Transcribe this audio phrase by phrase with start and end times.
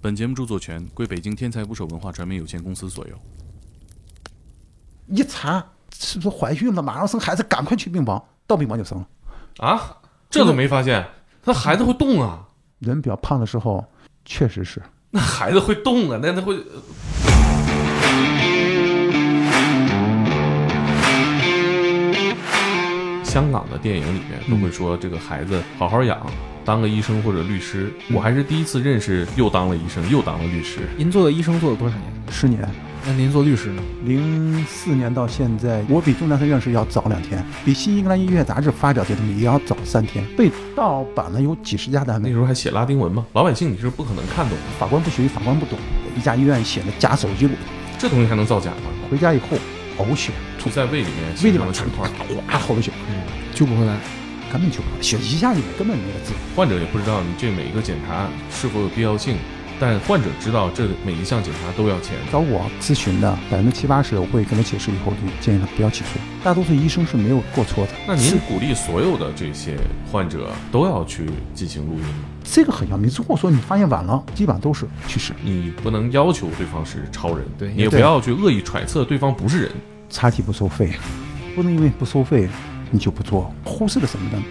[0.00, 3.18] 本节目著作权归北京天才捕手文化传媒有限公司所有。
[5.08, 5.64] 一查
[5.98, 9.08] 是不是怀孕了，马上生孩子，赶快去病房，到病房就生了。
[9.58, 9.96] 啊，
[10.28, 11.06] 这都没发现，
[11.44, 12.46] 那孩子会动啊，
[12.78, 13.84] 人比较胖的时候，
[14.24, 16.62] 确实是那孩子会动啊，那他会。
[23.26, 26.24] 香港的电影里面都会说，这个孩子好好养，
[26.64, 27.92] 当个医生或者律师。
[28.14, 30.78] 我还是第一次认识，又当了医生，又当了律师。
[30.96, 32.04] 您做的医生做了多少年？
[32.30, 32.66] 十年。
[33.04, 33.82] 那您做律师呢？
[34.04, 40.24] 零四年到现在，我比钟南山院士要早两天，比《新英格兰医学杂志》发表这东西也要早三天。
[40.36, 43.26] 被盗版了有几十家单位，那时候还写拉丁文吗？
[43.34, 44.64] 老百姓你是不可能看懂的。
[44.78, 45.78] 法官不学，法官不懂。
[46.16, 47.52] 一家医院写的假手记录，
[47.98, 48.90] 这东西还能造假吗？
[49.08, 49.56] 回家以后
[49.98, 52.90] 呕血，吐在胃里面，胃里面成块，哗，好多血，
[53.56, 53.96] 救不回来，
[54.52, 56.34] 根本救不回来，血一下里面根本没了治。
[56.54, 59.38] 患者也不知道你这每一个检查是否有必要性。
[59.78, 62.16] 但患者知道这每一项检查都要钱。
[62.30, 66.20] 找我咨询的百分之七八十，我会跟他解释以后，就建议他不要起诉。
[66.44, 67.92] 大多数医生是没有过错的。
[68.06, 69.74] 那您鼓励所有的这些
[70.12, 72.24] 患者都要去进行录音吗？
[72.44, 73.10] 这个很要命。
[73.16, 75.32] 如果说你发现晚了，基本上都是去世。
[75.42, 79.72] 你不能要求对方是超人，对，你也不要去恶意揣测对方不是人。
[80.10, 80.92] 查体不收费，
[81.54, 82.48] 不能因为不收费
[82.90, 84.42] 你就不做，忽视了什么呢？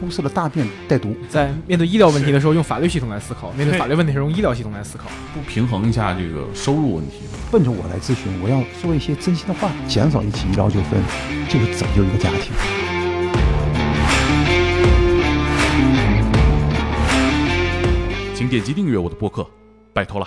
[0.00, 7.20] 忽视了大便带毒，在面对医疗问题的时候用法律系统来思考；面对法律问题时候用医疗系统来思考，不平衡一下这个收入问题。
[7.52, 11.00] 奔着我来咨询，我要说一些真心的话，减少一起医疗纠纷，
[11.48, 12.52] 就是拯救一个家庭。
[18.34, 19.46] 请点击订阅我的播客，
[19.92, 20.26] 拜托了。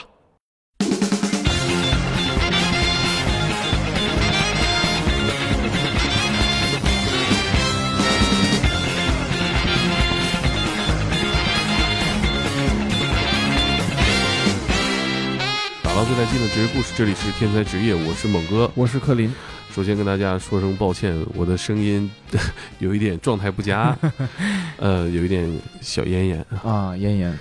[16.16, 19.34] 打到最带劲的职业故事，这里是天才职业，我是猛哥，我是克林。
[19.70, 22.10] 首先跟大家说声抱歉，我的声音
[22.80, 23.98] 有一点状态不佳，
[24.80, 27.38] 呃，有一点小咽炎啊，咽炎，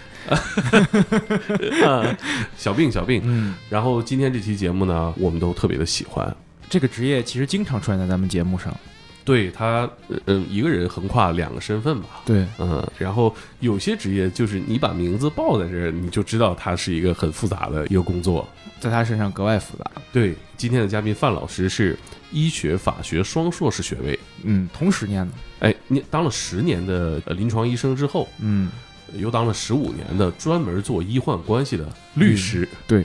[2.59, 3.23] 小病小病。
[3.25, 6.37] 嗯，然后今天这期节目呢，我们都特别的喜欢。
[6.69, 8.77] 这个职业其实经常出现在咱们节目上。
[9.25, 9.89] 对他，
[10.27, 12.09] 嗯，一个人横跨两个身份吧。
[12.27, 18.47] 对，嗯，然后有些职业就是你把名字报在这儿，你就知道他是一个很复杂的一个工作，
[18.79, 19.91] 在他身上格外复杂。
[20.13, 21.99] 对，今天的嘉宾范老师是
[22.31, 25.33] 医学法学双硕士学位，嗯，同时念的。
[25.61, 28.71] 哎，你当了十年的临床医生之后，嗯，
[29.15, 32.69] 又当了十五年的专门做医患关系的律师。
[32.87, 33.05] 对。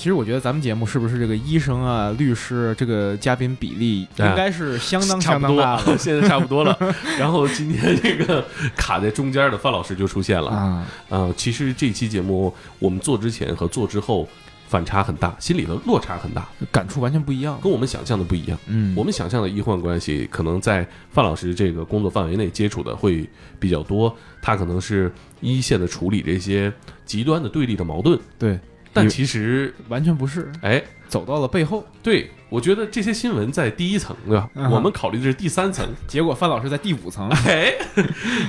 [0.00, 6.74] 其实我觉得咱们节目是不是这个医生啊、律师这个嘉宾比例应该是相当相当大了， 现在差不多了。
[7.20, 8.42] 然后今天这个
[8.74, 11.30] 卡在中间的范老师就出现了啊啊！
[11.36, 14.26] 其实这期节目我们做之前和做之后
[14.68, 18.58] 反差很大，心里的落差很大，感触完全不一样，跟我们想象的不一样。
[18.68, 23.28] 嗯，我们想象的医患关系可能在范老师这个工作范围内接触的会
[23.58, 25.12] 比较多，他可能是
[25.42, 26.72] 一线的处理这些
[27.04, 28.18] 极端的对立的矛盾。
[28.38, 28.58] 对。
[28.92, 31.84] 但其实完全不是，哎，走到了背后。
[32.02, 34.48] 对，我觉得这些新闻在第一层，对吧？
[34.70, 37.28] 我们考虑的是第三层，结果范老师在第五层。
[37.46, 37.72] 哎，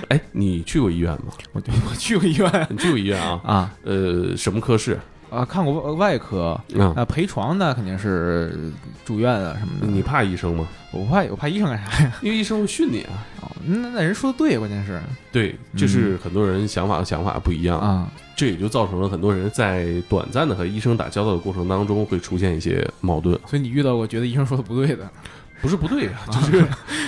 [0.09, 1.33] 哎，你去过医院吗？
[1.51, 3.41] 我我去过医院，你去过医院啊？
[3.43, 4.99] 啊，呃，什么科室？
[5.31, 6.59] 啊，看过外科，
[6.95, 8.71] 啊，陪床的肯定是
[9.05, 9.87] 住院啊什么的。
[9.87, 10.67] 你怕医生吗？
[10.91, 12.11] 我怕，我怕医生干啥呀？
[12.21, 13.25] 因为医生会训你啊。
[13.41, 15.01] 哦，那那人说的对，关键是。
[15.31, 23.39] 对，就是很多人想法和想法不一样啊，这也就造成了很多人在短暂的和医生打交道的过程当中会出现一些矛盾。
[23.47, 25.09] 所以你遇到过觉得医生说的不对的？
[25.61, 26.65] 不是不对啊， 就是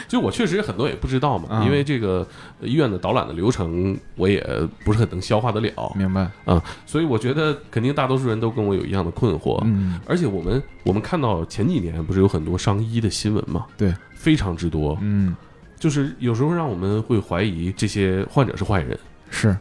[0.08, 2.26] 就我确实很多也不知道嘛，因为这个
[2.62, 4.46] 医院的导览的流程我也
[4.86, 5.92] 不是很能消化得了。
[5.96, 9.60] 明白啊，所以我觉得肯定大多数人都跟我有一样的困惑。
[9.64, 13.66] 嗯，而且我们我们看到前几年不是有很多伤医的新闻嘛？
[13.76, 14.98] 对，非常之多。
[15.02, 15.36] 嗯，
[15.80, 18.98] 就是有时候让我们会怀疑这些患者是坏人。
[19.30, 19.56] 是。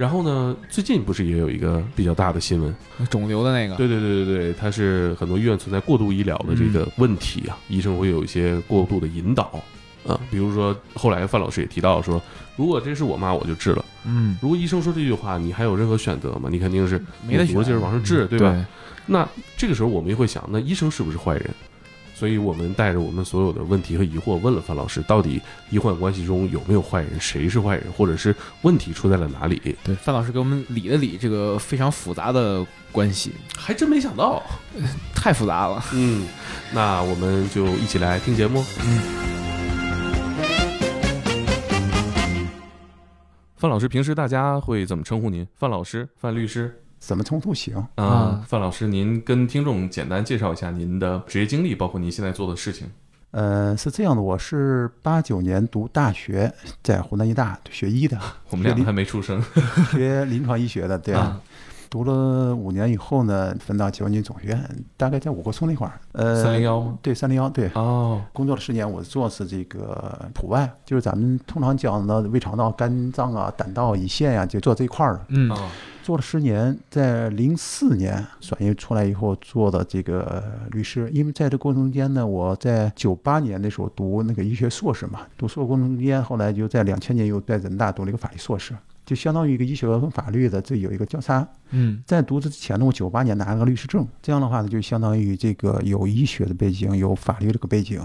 [0.00, 0.56] 然后呢？
[0.70, 2.74] 最近不是也有一个比较大的新闻，
[3.10, 3.76] 肿瘤的那个？
[3.76, 9.62] 对对对对对，它是很多医院存在过度医疗的这个问题啊，医生会有一些过度的引导
[10.06, 10.18] 啊。
[10.30, 12.18] 比如说，后来范老师也提到说，
[12.56, 13.84] 如果这是我妈，我就治了。
[14.06, 16.48] 嗯，如果医生说这句话，你还有任何选择吗？
[16.50, 16.98] 你肯定是
[17.28, 18.52] 没得选，就是往上治，对吧？
[18.52, 18.64] 对。
[19.04, 21.50] 那这个时候我们也会想，那医生是不是坏人？
[22.20, 25.40] 所以我们带着我们所有的问题和疑惑问了范老师，到底
[25.70, 27.18] 医患关系中有没有坏人？
[27.18, 27.90] 谁是坏人？
[27.94, 29.74] 或者是问题出在了哪里？
[29.82, 32.62] 对，范老师给我们理了理这个非常复杂的
[32.92, 34.42] 关系，还真没想到，
[35.14, 35.82] 太复杂了。
[35.94, 36.26] 嗯，
[36.74, 38.62] 那我们就一起来听节目。
[38.84, 39.00] 嗯，
[43.56, 45.48] 范老师，平时大家会怎么称呼您？
[45.56, 46.82] 范老师、范律师？
[47.00, 48.44] 怎么冲突行啊？
[48.46, 52.86] 范老师，您跟听众简单介绍一下您的职业经历，包括您现在做的事情。
[53.32, 56.52] 呃，是这样的，我是八九年读大学，
[56.82, 58.18] 在湖南医大学医的。
[58.50, 59.42] 我们俩还没出生，
[59.90, 61.40] 学临床医学的，对啊。
[61.88, 65.98] 读了五年以后呢，分到解放军总学院，大概在五棵松那块儿。
[66.12, 66.96] 呃，三零幺吗？
[67.02, 67.68] 对，三零幺，对。
[67.74, 68.22] 哦。
[68.32, 75.24] 工作了十年，我做的是这个普外，就是咱们通常讲的胃肠道、肝脏啊、胆道、胰腺呀，就做这一块儿的。
[75.30, 75.50] 嗯。
[76.10, 80.42] 做了十年，在零四年转业出来以后做的这个
[80.72, 88.74] 律师，因为在这过程中间呢，我在九八年的时候读那个医学硕士嘛，读硕过程中间，后来就在两千年又在人大读了一个法律硕士。
[89.06, 91.46] 就相当于一个医学跟法律的这有一个交叉。
[91.70, 98.04] 嗯，在读之前呢，我九八年拿了个律师证，这样的话呢，就相当于这个有医学的背景，有法律这个背景。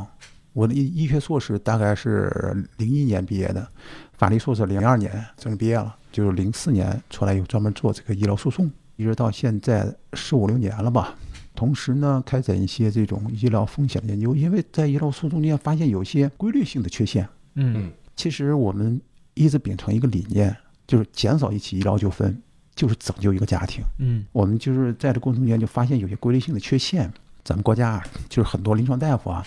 [0.53, 3.67] 我的医医学硕士大概是零一年毕业的，
[4.13, 11.13] 法律硕士零二年正式毕业了，就是零四年出来有专门做这个医疗诉讼，一直到现在十五六年了吧。
[11.53, 17.27] 同时呢，开展一些这种医疗风险的研究，因为在医疗诉讼中间发现有些规律性的缺陷。
[17.55, 19.01] 嗯，其实我们
[19.33, 20.55] 一直秉承一个理念。
[20.87, 22.39] 就是减少一起医疗纠纷，
[22.75, 23.83] 就是拯救一个家庭。
[23.97, 27.11] 嗯，我们就是在这过程中间就发现有些规律性的缺陷。
[27.43, 29.43] 咱们国家啊，就是很多临床大夫啊，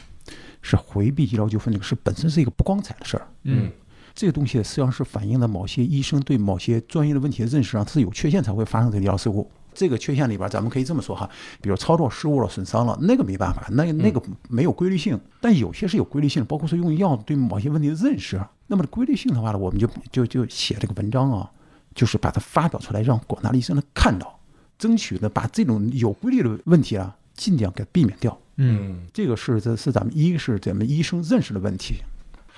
[0.63, 3.29] 是回避医疗纠纷这个事本身是一个不光彩的事儿。
[3.45, 3.71] 嗯，
[4.19, 9.49] 这个东西实际上是反映了某些医生对某些专业的问题的认识上，它是有缺陷才会发生这个医疗事故。
[9.73, 11.31] 这个缺陷里边，咱们可以这么说哈，
[11.61, 15.17] 比如操作失误了、损伤了，那个没办法，那那个没有规律性。
[15.41, 18.45] 但有些是有规律性，包括说用药对某些问题的认识。
[18.67, 21.49] 那么规律性的话呢，我们就就就写这个文章啊，
[21.95, 24.37] 就是把它发表出来，让广大的医生能看到，
[24.81, 28.37] 争取呢把这种有规律的问题啊，尽量给避免掉。
[28.57, 31.99] 嗯，这个是这是咱们一是咱们医生认识的问题，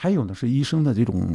[0.02, 1.28] 还有呢是医生的这种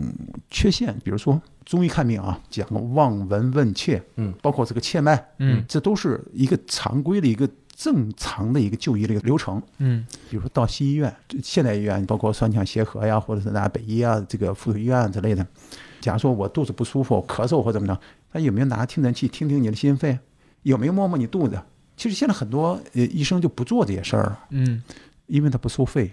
[0.50, 7.48] 缺陷，比如说中医看病啊，讲望闻问切，嗯，包括这个切脉，嗯，这都是一个常规的一个。
[7.78, 11.14] 正常的一个就医的一个流程，嗯，比如说到西医院、
[11.44, 15.46] 现代医院，包括双强协和呀，或者是那北医啊，这个附属医院之类的。
[16.00, 18.00] 假如说我肚子不舒服、咳嗽或怎么着，
[18.32, 20.18] 他有没有拿听诊器听听你的心肺？
[20.64, 21.62] 有没有摸摸你肚子？
[21.98, 24.82] 其实现在很多呃医生就不做这些事儿了，嗯，
[25.28, 26.10] 因为他不收费。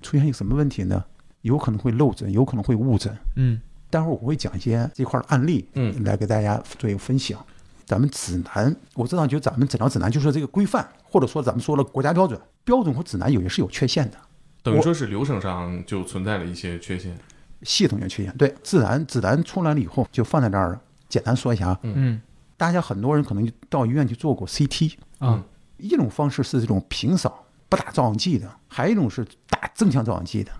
[0.00, 1.04] 出现一个什么问题呢？
[1.42, 3.16] 有可能会漏诊，有可能会误诊。
[3.36, 3.60] 嗯，
[3.90, 7.38] 待会儿我会讲一些这块的案例，嗯，来给大家做一个分享。
[7.84, 14.18] 咱们指南，我知道，就咱们诊疗指南，就说这个规范，或者说咱们说了国家标准，标准和指南有些是有缺陷的，
[14.62, 17.16] 等于说是流程上就存在了一些缺陷，
[17.62, 18.36] 系统性缺陷。
[18.36, 20.80] 对，指南指南出来了以后就放在这儿了。
[21.08, 22.20] 简单说一下啊，嗯，
[22.56, 25.44] 大家很多人可能到医院去做过 CT 啊，
[25.76, 30.50] 一种方式是这种平扫不打照相剂的，还有一种是打正向照相剂的，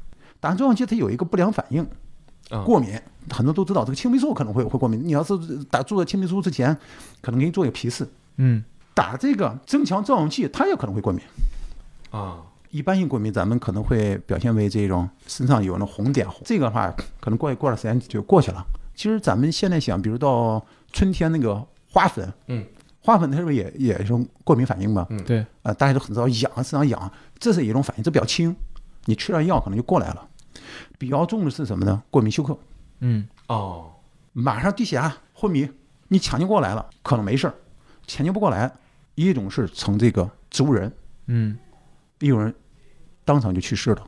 [0.41, 1.87] 打照相剂它有一个不良反应。
[2.65, 2.97] 过敏，
[3.31, 5.01] 很多都知道这个青霉素可能会会过敏。
[5.05, 6.77] 你要是打注射青霉素之前，
[7.21, 8.09] 可能给你做一个皮试。
[8.37, 8.63] 嗯，
[8.95, 11.21] 打这个增强照相剂，它也可能会过敏。
[12.11, 12.41] 啊，
[12.71, 16.89] 一般性过敏咱们可能会表现为这种身上有那红点，这个的话
[17.21, 18.65] 可能过一过段时间就过去了。
[18.95, 21.61] 其实咱们现在想，比如到春天那个
[21.91, 22.65] 花粉，嗯，
[23.01, 24.13] 花粉它是不是也也是
[24.45, 25.05] 过敏反应嘛？
[25.11, 27.11] 嗯，对，呃，大家都很知道痒，身上痒，
[27.41, 28.55] 这是一种反应，这比较轻，
[29.07, 30.29] 你吃点药可能就过来了。
[30.99, 32.03] 比较重的是什么呢？
[32.11, 32.57] 过敏休克。
[33.01, 33.93] 嗯，哦，
[34.33, 35.69] 马上低血压、昏迷，
[36.09, 37.53] 你抢救过来了，可能没事儿；
[38.07, 38.73] 抢救不过来，
[39.15, 40.91] 一种是成这个植物人，
[41.27, 41.59] 嗯，
[42.21, 42.55] 一种人
[43.25, 44.03] 当场就去世了，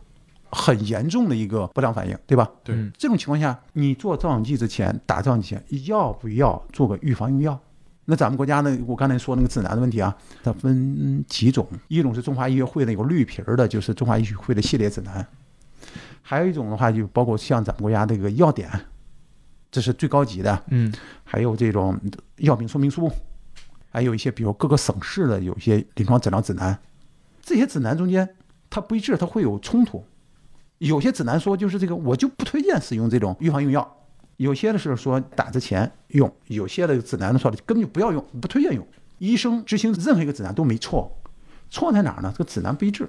[0.50, 2.50] 很严重的一个不良反应，对吧？
[2.64, 7.60] 对，这种情况下，你做造影剂之前打造影剂前，要不要做个预防用药？
[8.10, 8.78] 那咱们国家呢？
[8.86, 15.26] 我刚才说那个指南的问题啊，它分几种，一种是中华医学会的有绿皮儿的，就是中华医学会的系列指南。
[16.22, 18.70] 还有一种的话，就包括像咱们国家这个药典，
[19.70, 20.64] 这是最高级的。
[20.70, 20.90] 嗯，
[21.22, 22.00] 还有这种
[22.36, 23.12] 药品说明书，
[23.90, 26.78] 还有一些比如各个省市的有一些临床诊疗指南，
[27.42, 28.26] 这些指南中间
[28.70, 30.02] 它不一致，它会有冲突。
[30.78, 33.82] 有些指南说就是这个，我就不推荐使用这种预防用药；
[34.38, 38.84] 有些的是说打之前用；有些的指南的说根本就不要用，不推荐用。
[39.18, 41.14] 医生执行任何一个指南都没错，
[41.70, 42.32] 错在哪儿呢？
[42.36, 43.08] 这个指南不一致。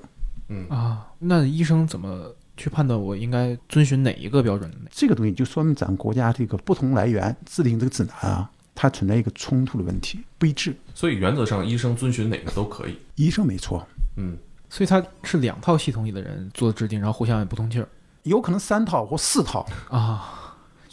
[0.50, 2.36] 嗯啊，那医生怎么？
[2.58, 4.70] 去判断我应该遵循哪一个标准？
[4.92, 10.76] 这个东西就说明咱国家这个不同来源制定这个指南啊，它存在一个冲突的问题，不一致。
[10.94, 13.00] 所以原则上，医生遵循哪个都可以。
[13.16, 14.38] 医生没错，嗯，
[14.70, 17.88] 所以他是两套系统里的人做的制定，然后互相也不通气儿，
[18.24, 20.39] 有可能三套或四套啊。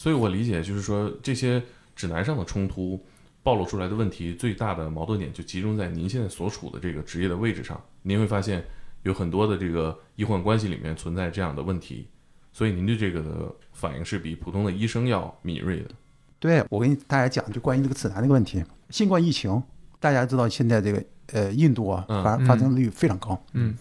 [0.06, 1.60] 所以我理解就是说，这些
[1.96, 3.04] 指南上的冲突
[3.42, 7.82] 暴露出来的问题，最大的矛盾点就集中在您现在所处的这个职业的位置上。
[8.02, 8.64] 您会发现。
[9.02, 12.08] 有很多的这个医患关系里面存在这样的问题，
[12.52, 15.90] 所以您对这个的反应是比普通的医生要敏锐的。
[16.40, 19.62] 对我跟大家讲，就关于这个指南这个问题，新冠疫情
[20.00, 23.76] 大家知道现在这个呃印度啊嗯发发生率非常高，嗯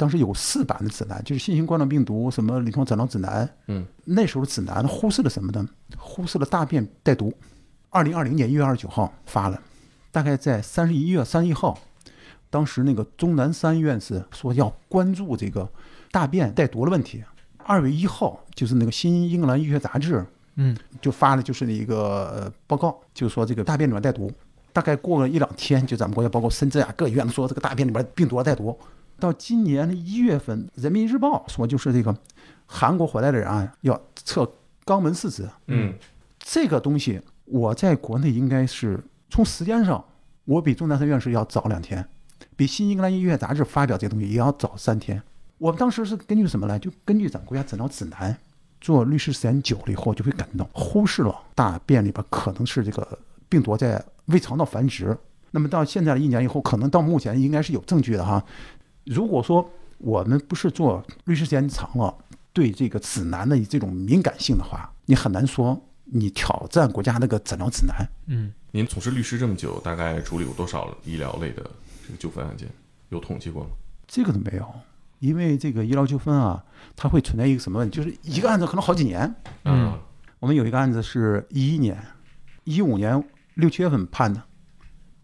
[0.00, 3.46] 当时有四版的指南，就是新型冠状病毒什么临床诊疗指南。
[3.66, 5.68] 嗯，那时候的指南忽视了什么呢？
[5.98, 7.30] 忽视了大便带毒。
[7.90, 9.60] 二零二零年一月二十九号发了，
[10.10, 11.78] 大概在三十一月三十一号，
[12.48, 15.70] 当时那个钟南山院士说要关注这个
[16.10, 17.22] 大便带毒的问题。
[17.58, 24.32] 二月一号，就是那个新英格兰医学杂志嗯就发了就是一个呃报告，就是说这个大便里面带毒。
[24.72, 28.78] 大概过了一两天，就咱们国家包括深圳啊各医院都说这个大便里边病毒啊带毒。
[29.20, 32.16] 到今年的一月份，《人民日报》说就是这个
[32.66, 34.50] 韩国回来的人啊要测
[34.84, 35.94] 肛门试纸，嗯
[36.38, 38.98] 这个东西我在国内应该是
[39.28, 40.02] 从时间上，
[40.46, 42.04] 我比钟南山院士要早两天，
[42.56, 45.22] 比新英格兰医学杂志发表这个东西也要早三天。
[45.58, 46.78] 我们当时是根据什么呢？
[46.78, 48.34] 就根据咱国家诊疗指南
[48.80, 55.14] 做律师时间久了以后，就会感到忽视了大便里边可能是这个病毒在胃肠道繁殖。
[55.50, 58.42] 那么到现在的一年以后，可能到目前应该是有证据的哈。
[59.10, 62.16] 如果说我们不是做律师时间长了，
[62.52, 68.08] 对这个指南的这种敏感性的话，你很难说你挑战国家那个诊疗指南。
[68.28, 71.68] 嗯您从事律师这么久，大概处理过多少医疗类的
[72.06, 72.68] 这个纠纷案件？
[73.08, 73.70] 有统计过吗？
[74.06, 74.72] 这个都没有，
[75.18, 76.64] 因为这个医疗纠纷啊，
[76.94, 77.96] 它会存在一个什么问题？
[77.96, 79.34] 就是一个案子可能好几年。
[79.64, 79.98] 嗯
[80.38, 82.00] 我们有一个案子是一一年、
[82.62, 83.20] 一五年
[83.54, 84.40] 六七月份判的，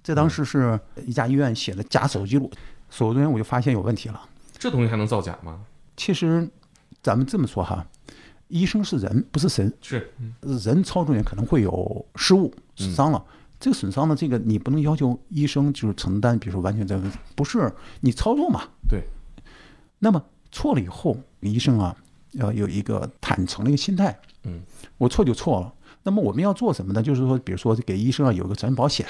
[0.03, 2.57] 在当时是一家医院写的假手术记录，手
[2.91, 4.21] 术中间我就发现有问题了。
[4.59, 5.61] 这东西还能造假吗？
[5.97, 6.49] 其实，
[7.03, 7.87] 咱们这么说哈，
[8.49, 13.25] 医生是人，不是神，是，人操作也可能会有失误、损伤了。
[13.59, 18.63] 这个损伤呢，这个你不能要求医生就是承担，比如说完全责任不是你操作嘛。
[18.89, 19.03] 对。
[19.99, 21.97] 那么错了以后，医生啊
[22.33, 24.19] 要有一个坦诚的一个心态。
[24.45, 24.61] 嗯，
[24.99, 25.73] 我错就错了。
[26.03, 27.03] 那么我们要做什么呢？
[27.03, 29.07] 就是说，比如说给医生啊有一个责任保险，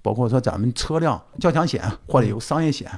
[0.00, 2.90] 包括说咱们车辆交强险或者有商业险，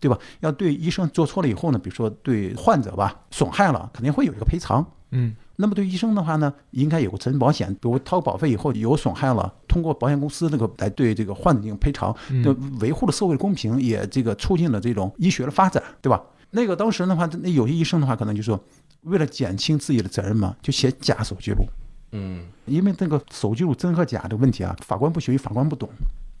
[0.00, 0.18] 对吧？
[0.40, 4.84] 要对医生做错了以后呢，比如说对患者吧损害了，肯定会有一个赔偿。
[5.10, 16.22] 嗯那么对医生的话呢，应该有个责任保险，比如掏保费以后有损害了，通过保险公司那个来对这个患者进行赔偿，就维护了社会的公平，也这个促进了这种医学的发展，对吧？
[16.50, 18.60] 那个当时的话，那有些医生的话，可能就说
[19.02, 21.64] 为了减轻自己的责任嘛，就写假手记录，
[22.12, 25.88] 嗯因为这个手记录真和假的问题啊，法官不学医，法官不懂，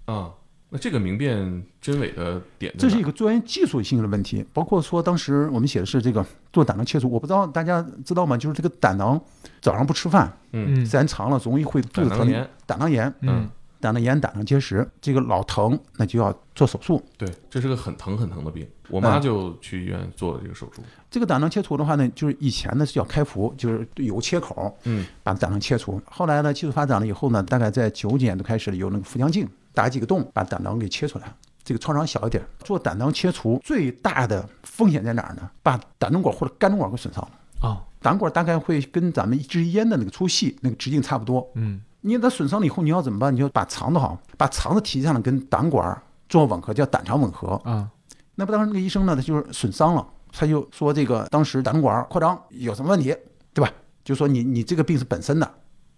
[0.04, 0.30] 啊，
[0.76, 4.44] 那这个明辨真伪的点这是一个专业技术性的问题。
[4.52, 8.36] 包括说当时我们写的是这个做胆囊切除，我不知道大家知道吗？
[8.36, 9.18] 就是这个胆囊
[9.62, 13.48] 早上不吃饭，嗯嗯时间长了容易会肚子疼胆囊炎，胆囊炎，嗯
[13.80, 17.02] 胆囊炎、胆囊结石，这个老疼，那就要做手术。
[17.16, 18.66] 对，这是个很疼很疼的病。
[18.88, 20.82] 我妈嗯就去医院做了这个手术。
[21.10, 26.00] 这个胆囊切除的话呢，就是以前呢是要开腹，就是有切口，嗯把胆囊切除。
[26.06, 31.30] 后来呢，技术发展了以后呢，大概在九几年都开始有那个腹腔镜，打几个洞，把胆囊给切出来。
[31.62, 32.42] 这个创伤小一点。
[32.64, 35.50] 做胆囊切除最大的风险在哪儿呢？
[35.62, 37.30] 把胆总管或者肝总管给损伤了。
[37.60, 41.46] 哦胆管大概会跟咱们一支烟的那个粗细那个直径差不多。
[41.54, 43.34] 嗯你它损伤了以后，你要怎么办？
[43.34, 47.60] 你就把肠子好，把肠子提上来跟胆管做吻合，叫胆肠吻合。
[47.64, 47.90] 啊
[48.36, 53.16] 那不当时那个医生呢，他就是损伤了，他就说这个当时胆管扩张有什么问题，
[53.52, 53.72] 对吧？
[54.04, 55.54] 就说你你这个病是本身的。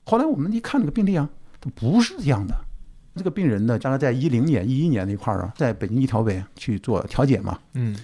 [0.06, 1.28] 后来我们一看那个病例啊，
[1.61, 2.54] 它不是这样的。
[3.19, 7.59] 这个病人呢，大概在一零年、一一年那块儿啊，在北京一调委去做调解嘛。
[7.75, 7.95] 嗯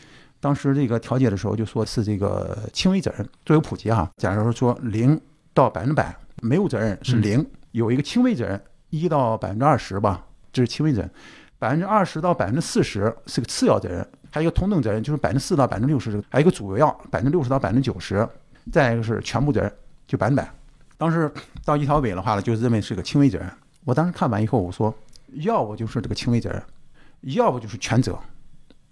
[0.40, 5.18] 当时这个调解的时候就说是这个轻微责任作为普及哈，假如说零
[5.54, 11.10] 到百分之百没有责任是零，有一个轻微责任一到百分之二十吧，这是轻微责任，
[11.58, 18.28] 百分之二十到百分之四十是个次要责任，还有一个同等责任就是百分之四到百分之六十，还有一个主要百分之六十到百分之九十，
[18.70, 19.72] 再一个是全部责任
[20.06, 20.46] 就百分百。
[20.98, 21.32] 当时
[21.64, 23.50] 到一条委的话呢，就认为是个轻微责任。
[23.86, 24.94] 我当时看完以后，我说，
[25.34, 26.62] 要不就是这个轻微责任，
[27.22, 28.18] 要不就是全责，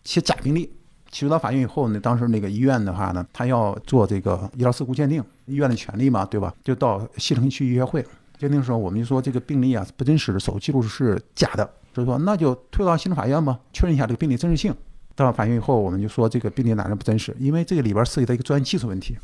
[0.04, 0.72] 写假病例。
[1.10, 6.54] 起诉到法院以后呢，当时那个医院的话呢，他要做这个医疗事故鉴定，医院的权利嘛，对吧？
[6.64, 8.02] 就到西城区医学会
[8.38, 14.74] 鉴定的时候，我们就说这个病例啊不真实，手术记录是假的，所以说那就推到行政法院吧，确认一下这个病例真实性。
[15.14, 17.36] 到了法院以后，我们就说这个病例哪能不真实？
[17.38, 19.14] 因为这个里边涉及到一个专业技术问题，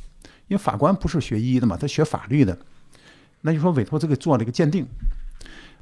[0.49, 2.59] 因为法官不是学医的嘛，他学法律的，
[3.41, 4.87] 那就说委托这个做了一个鉴定，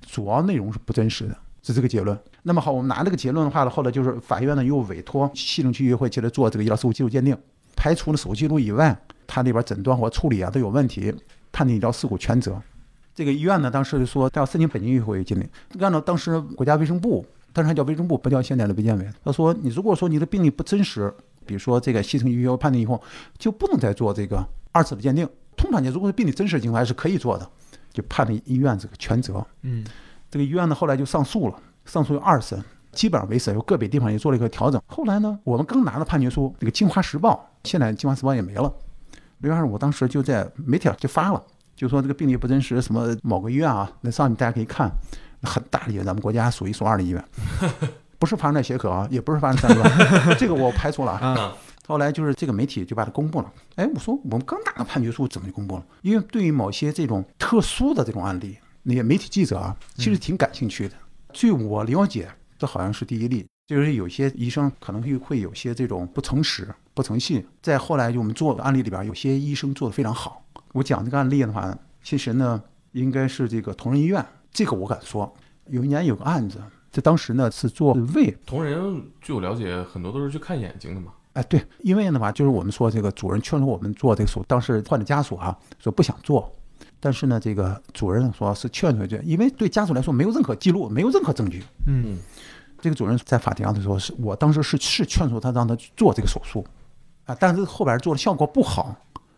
[0.05, 2.19] 主要内容是不真实的，是这个结论。
[2.43, 7.37] 那么好，我们拿这个结论的话呢，后来就是法院呢又委托西城区医学会接着做这个医疗事故记录鉴定，
[7.75, 11.15] 排除了手术记录以外，它里边诊断或处理啊都有问题，
[11.50, 12.61] 判定医疗事故全责。
[13.15, 15.49] 这个医院呢，当时就说他要申请北京医学会鉴定，
[15.81, 19.09] 按照当时国家卫生部，当时还叫卫生部，不叫现在的卫健委。
[19.25, 21.12] 他说你如果说你的病例不真实，
[21.47, 23.03] 比如说这个西城医学会判定以后，
[23.38, 25.29] 就不能再做这个二次的鉴定。
[25.57, 27.50] 通常你如果是病例真实的情况，还是可以做的，
[27.97, 29.45] 就判了医院这个全责。
[29.62, 29.83] 嗯
[30.31, 31.55] 这个医院呢后来就上诉了，
[31.87, 32.62] 上诉有二审，
[32.93, 34.83] 基本上维持，有个别地方也做了一个调整。
[34.87, 38.71] 后来呢，我们刚拿到判决书，那个《京华时报》现在《京华时报》也没了。
[39.38, 41.43] 六月二十五，当时就在媒体上就发了，
[41.75, 44.91] 就说这个病例不真实，什么某个医院啊，那上面大家可以看，
[45.43, 47.25] 很大的医院，咱们国家数一数二的医院，
[48.19, 51.55] 不是发生在协和啊，也不是发生在三院， 这个我排除了啊。
[51.87, 53.52] 啊，后来就是这个媒体就把它公布了。
[53.76, 55.87] 哎，我说我们刚拿到判决书，怎么就公布了？
[56.02, 60.95] 因为对于某些这种特殊的这种案例，那些媒体记者啊，其实挺感兴趣的。
[61.33, 62.28] 据我了解，
[62.59, 67.45] 这好像是第一例，就是有些医生可能会会有些这种不诚实、不诚信。
[67.62, 70.45] 再后来就我们做的案例里边，有些医生做的非常好。
[70.73, 72.62] 我讲这个案例的话，其实呢，
[72.93, 75.33] 应该是这个同仁医院，这个我敢说。
[75.69, 76.62] 有一年有个案子，
[76.93, 81.12] 这当时呢是做胃同仁据我了解，很多都是去看眼睛的嘛。
[81.37, 86.50] 哎，对，因为的话，就是我们说这个主任劝说我们做这个手术，当时患者家属啊说不想做，
[86.99, 91.62] 但是呢，这个主任说是劝说去，因为对家属来说没有任何记录，没有任何证据。
[91.87, 92.19] 嗯
[92.81, 96.64] 这个主任在法庭上的时候是，我当时是是劝说他让他去做这个手术，
[97.26, 98.97] 啊，但是后边做的效果不好，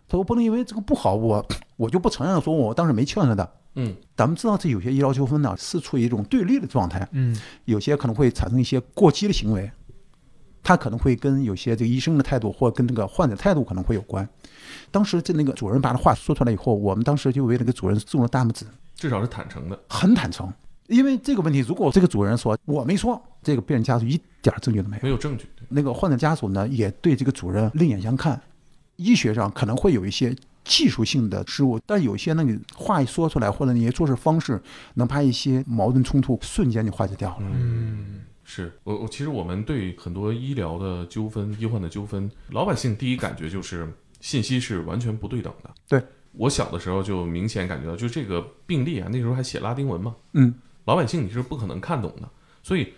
[0.08, 1.44] 他说不能因为这个不好，我
[1.76, 3.48] 我就不承认说我当时没劝说他。
[3.74, 9.70] 嗯，咱们知道这有些医疗纠纷呢是处于一种对立的状态，嗯有些可能会产生一些过激的行为，
[10.62, 14.28] 他可能会跟有些这个医生的态度或跟这个患者态度可能会有关。
[14.90, 19.78] 当时这那个主任把这话说出来以后，我们当时就为那个主任竖了大拇指，至少是坦诚的。
[19.88, 20.52] 很坦诚。
[20.86, 25.02] 因为这个问题，如果这个主任说我没说，这个病人家属一点证据都没有。
[25.02, 25.46] 没有证据。
[25.68, 28.40] 那个患者家属呢，也对这个主任另眼相看。
[28.96, 30.34] 医学上可能会有一些
[30.64, 34.60] 技术性的失误，但有些那个话一说出来，或者那些做事方式，
[34.94, 37.42] 能把一些矛盾冲突瞬间就化解掉了。
[37.42, 38.17] 嗯
[38.50, 43.86] 是我我其实我们对很多医疗的纠纷、医患的纠纷，老百姓第一感觉就是
[44.20, 45.70] 信息是完全不对等的。
[45.86, 46.02] 对
[46.32, 50.54] 我小的时候就明显感觉到，就这个病例啊，那时候还写拉丁文嘛，嗯，
[50.86, 52.28] 老百姓你是不可能看懂的，
[52.62, 52.94] 所以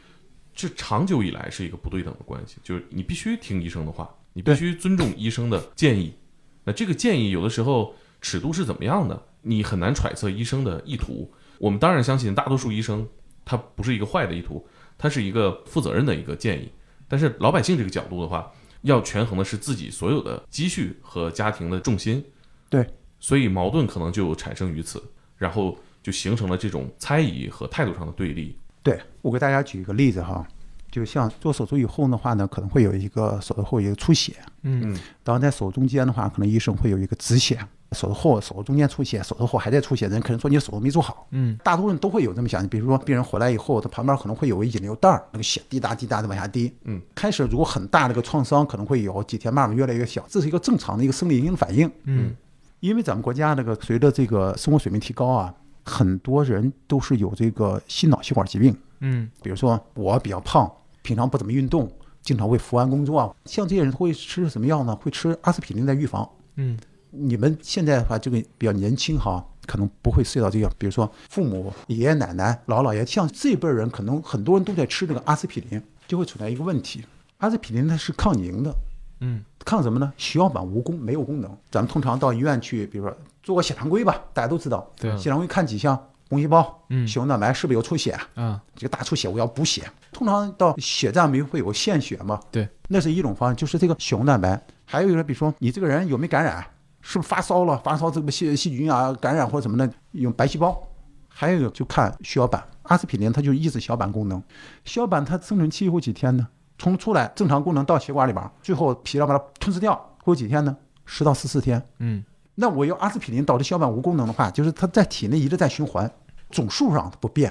[0.55, 6.15] 这长久以来是一个不对等的关系，就是你必须听医生的话，你必须尊重医生的建议。
[6.63, 11.29] 那这个建议有的时候尺度是怎么样的，你很难揣测医生的意图。
[11.59, 13.09] 我们当然相信大多数医生
[13.45, 14.65] 他不是一个坏的意图，
[15.01, 16.71] 他是一个负责任的一个建议。
[17.09, 22.23] 但是老百姓这个角度的话，要权衡的是自己所有的积蓄和家庭的重心。
[22.69, 22.87] 对，
[23.19, 25.03] 所以矛盾可能就产生于此，
[25.39, 28.57] 然后就形成了这种猜疑和态度上的对立。
[28.83, 30.47] 对我给大家举一个例子哈，
[30.91, 37.59] 就像做手术以后的话呢，可能会有一个手术后有一个出血，嗯当然在手术中间的话，可能医生会有一个止血。
[37.93, 41.27] 手术后、手术中间出血，手术后还在出血，人可能说你手术没做好。
[41.31, 46.73] 嗯大多数人都会有这么想，比如说病人回来以后，他旁边可能会有个引流袋儿，那个血滴答滴答的往下滴。
[46.85, 51.91] 嗯，开始如果很大的一个创伤，可能会有几天慢慢越来越小，这是一个正常的一个生理应反应。
[52.05, 52.35] 嗯
[52.81, 60.71] 因为咱们国家这个随着这个生活水平提高啊，很多人都是有这个心脑血管疾病，嗯比如说我比较胖，
[61.03, 61.91] 平常不怎么运动，
[62.23, 64.97] 经常会伏案工作啊，像这些人会吃什么药呢？
[64.97, 66.27] 会吃阿司匹林来预防。
[66.57, 66.79] 嗯
[67.11, 77.05] 你们现在的话，这个比较年轻哈，可能不会涉及到这个，比如说父母、爷爷奶奶、姥姥爷，像这辈人，可能很多人都在吃这个阿司匹林，就会存在一个问题，
[77.39, 78.75] 阿司匹林它是抗凝的，
[79.21, 80.13] 嗯抗什么呢？
[80.17, 81.57] 血小板无功，没有功能。
[81.71, 88.19] 咱们通常到医院去，比如说做个血常规吧，大家都知道，对血常规看几项，红细胞、嗯血红蛋白是不是有出血？
[88.35, 92.41] 啊这个大出血我要补血，通常到血站不是会有献血嘛？
[92.51, 94.61] 对，那是一种方式，就是这个血红蛋白。
[94.87, 96.67] 还有一个，比如说你这个人有没有感染，
[97.01, 97.79] 是不是发烧了？
[97.79, 100.81] 发烧这个细细菌啊感染或者什么的，用白细胞。
[101.29, 104.39] 还有一个就看血小板，阿司匹林它就抑制血小板功能。
[104.85, 106.47] 血小板它生存期有几天呢？
[106.79, 110.77] 从出来正常功能到血管里边，最后脾脏把它吞噬掉，会有几天呢？
[111.05, 111.83] 十到十四天。
[111.99, 112.25] 嗯
[112.57, 116.11] 那我要阿司匹林导致血小板无功能的话，就是它在体内一直在循环，
[116.51, 117.51] 总数上它不变，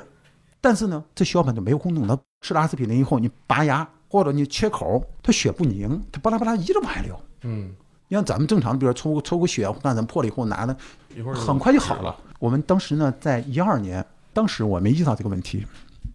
[0.61, 2.19] 但是呢，这血小板就没有功能了。
[2.41, 7.19] 吃了阿司匹林以后，你拔牙或者你切口，它血不凝，它巴拉巴拉一直往下流。
[7.41, 7.73] 嗯，
[8.09, 10.75] 你像咱们正常，比如说抽抽个血，干什么破了以后拿的，
[11.15, 12.15] 一会儿很快就好了了。。
[12.39, 15.65] 我们当时呢，在一二年，当时我没意识到这个问题。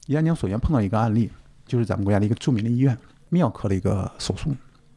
[0.06, 1.30] 一二年首先碰到一个案例，
[1.64, 2.96] 就是咱们国家的一个著名的医院
[3.30, 4.52] 泌尿科的一个手术。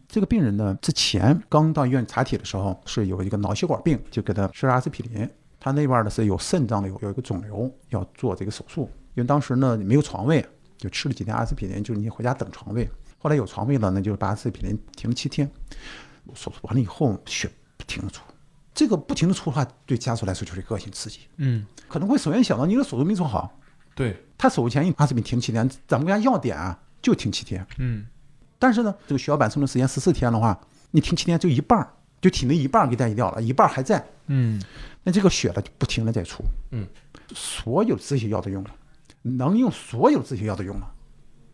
[0.08, 5.30] 这个病人呢，之前刚到医院查体的时候是有一个脑血管病，就给他吃阿司匹林。
[5.60, 8.90] 他那边呢是有肾脏的有有一个肿瘤，要做这个手术。
[9.14, 10.44] 因为当时呢没有床位，
[10.78, 12.90] 就吃了几天阿司匹林，就是你回家等床位。
[13.20, 15.48] 后来有床位了，那就是把阿司匹林停了七天。
[16.36, 18.24] 手术完了以后，血不停的出，
[18.74, 21.22] 这个不停的出的话，对家属来说就是个恶性刺激。
[21.38, 23.60] 嗯可能会首先想到你的手术没做好。
[23.96, 27.66] 对，他手术前阿司匹林停七天，咱们国家药典啊就停七天。
[27.78, 28.06] 嗯
[28.60, 30.60] 但是呢，这个血小板生存时间十四天的话，
[30.92, 34.62] 你停七天就一半儿，就体内一半儿给代谢掉了，一半儿还在，嗯
[35.04, 36.44] 那这个血呢就不停的在出。
[36.72, 36.86] 嗯，
[37.34, 38.72] 所有止血药都用了，
[39.22, 40.92] 能用所有止血药都用了，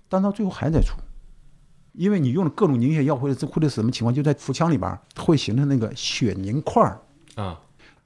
[0.09, 0.95] 但到最后还在出，
[1.93, 6.99] 因为你用了各种凝血药或者是或者是什么情况，就在腹腔里边儿会形成那个血凝块儿。
[7.35, 7.59] 啊，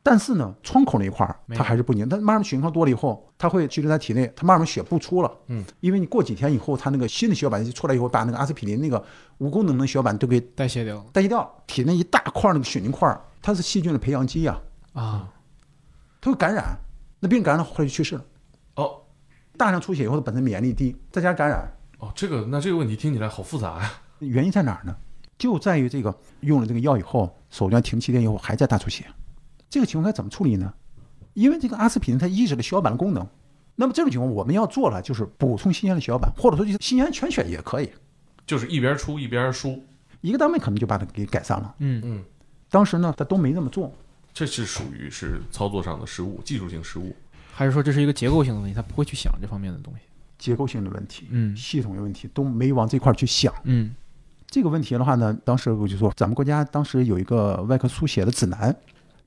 [0.03, 5.31] 但是呢，窗口那一块儿它还是不凝，但慢慢血凝块多了以后，它会积留在体内，它慢慢血不出了。
[5.47, 9.03] 嗯，因为你过几天以后，它那个新的血小板出来以后，把那个阿司匹林那个
[9.39, 14.57] 无功能的血小板都给代谢掉代谢掉，体内一大块儿那个血凝块儿，它是细菌的培养基呀、
[14.93, 15.29] 啊，
[16.21, 16.77] 它会感染，
[17.19, 18.25] 那病人感染了后来就去世了。
[18.75, 19.01] 哦。
[19.57, 21.67] 大量出血以后，它本身免疫力低，再加上感染，
[21.99, 23.91] 哦，这个那这个问题听起来好复杂呀。
[24.19, 24.95] 原因在哪儿呢？
[25.37, 29.05] 就在于这个用了这个药以后，手段停七天以后还在大出血，
[29.69, 30.73] 这个情况该怎么处理呢？
[31.33, 33.27] 因为这个阿司匹林它抑制了血小板的功能，
[33.75, 37.91] 那么这种情况我们要做了就是补充新鲜的血小板，或者说就是新鲜全血也可以，
[38.47, 39.83] 就是一边出一边输，
[40.21, 41.75] 一个单位可能就把它给改善了。
[41.77, 42.23] 嗯嗯，
[42.71, 43.93] 当时呢，他都没这么做，
[44.33, 47.15] 这是属于是操作上的失误，技术性失误。
[47.53, 50.01] 还是说这是一个结构性的问题，他不会去想这方面的东西。
[50.37, 53.53] 结构性的问题、嗯系统的问题都没往这块儿去想。
[53.63, 53.95] 嗯
[54.49, 58.73] 这个问题的话呢，当时我就说，咱们国家当时有一个外科书写的指南，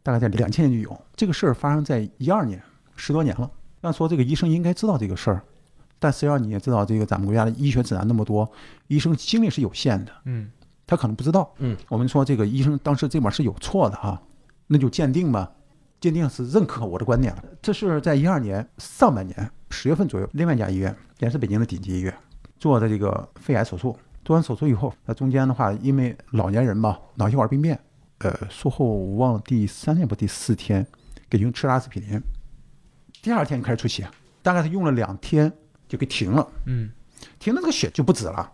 [0.03, 0.99] 大概在两千年就有。
[1.15, 2.63] 这个事儿发生在一二年，
[2.97, 3.51] 十多年了。
[3.83, 5.43] 按说这个医生应该知道这个事儿，
[5.99, 8.51] 但实际上你也知道，这个咱们国家的医学指南那么多，
[8.89, 10.51] 医生精力是有限的，嗯
[10.87, 11.53] 他可能不知道。
[11.59, 14.21] 嗯，我们说这个医生当时这边是有错的哈，
[14.67, 15.53] 那就鉴定吧，
[16.01, 17.45] 鉴定是认可我的观点了。
[17.61, 22.15] 这是在一二年上半年十月份左右，另外一家医院也是北京的顶级医院
[22.59, 23.97] 做的这个肺癌手术。
[24.23, 27.81] 做完手术以后，那中间的话，因为老年人嘛，脑血管病变，
[28.19, 30.87] 呃，术后我忘了第三天不第四天，
[31.29, 32.21] 给用吃了阿司匹林，
[33.23, 34.09] 第二天开始出血，
[34.43, 35.51] 大概是用了两天
[35.89, 36.91] 就给停了，嗯
[37.39, 38.53] 停了这个血就不止了，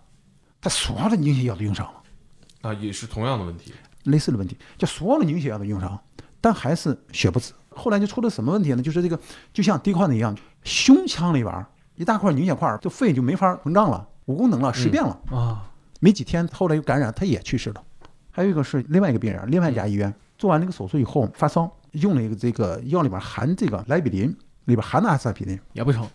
[0.61, 2.03] 他所有的凝血药都用上了。
[2.63, 3.75] 啊，也是同样的问题。
[4.05, 6.01] 类似的问题，就所有的凝血药都用上，
[6.47, 7.53] 但还是血不止。
[7.71, 8.81] 后来就出了什么问题呢？
[8.81, 9.19] 就是这个，
[9.53, 10.33] 就像滴块的一样，
[10.63, 15.19] 胸腔里边儿一大块凝血块儿，这肺就没法膨胀了，无功能了，尸变了。
[15.33, 17.83] 啊没几天，后来又感染，他也去世了。
[18.31, 24.29] 还有一个是另外一个病人，另外一家医院做完那个手术以后发烧，用了一个这个药里边含这个莱比林，
[24.67, 26.09] 里边含的阿司匹林，也不成。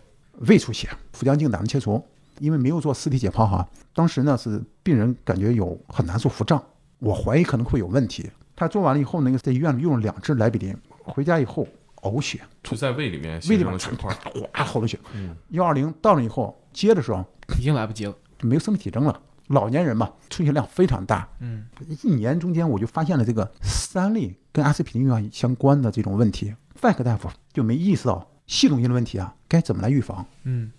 [0.48, 2.02] 胃出血，腹腔镜胆囊切除，
[2.38, 6.62] 因为没有做尸体解剖哈，当时呢是病人感觉有很难受、腹胀，
[7.00, 8.30] 我怀疑可能会有问题。
[8.62, 10.72] 他做完了以后，那个在医院里用了两支莱比林，
[11.02, 11.66] 回家以后
[12.02, 14.32] 呕血，就在胃里面胃里边成了血块。
[14.54, 14.96] 哗好多血。
[15.16, 17.24] 嗯幺二零到了以后接的时候
[17.58, 18.16] 已经来不及了。
[18.38, 21.28] 就没有生命体征了，老年人嘛，出血量非常大。
[21.40, 21.66] 嗯
[22.02, 30.24] 一年中间我就发现了这个三例跟阿司匹林用药相关的这种问题，外科大夫就没意识到系统性的问题啊，该怎么来预防。
[30.44, 30.70] 嗯，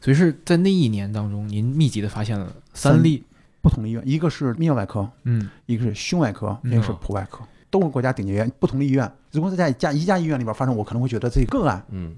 [0.00, 3.22] 所以是在那一年当中，您密集的发现了三三例。
[3.62, 8.50] 不同的医院，一个是泌尿外科，嗯一个是胸外科，嗯一个是普外科，都是国家顶级医院。
[8.58, 12.16] 不同的医院，如果是在一家一家医院里边发生，我可能会觉得这个个案；嗯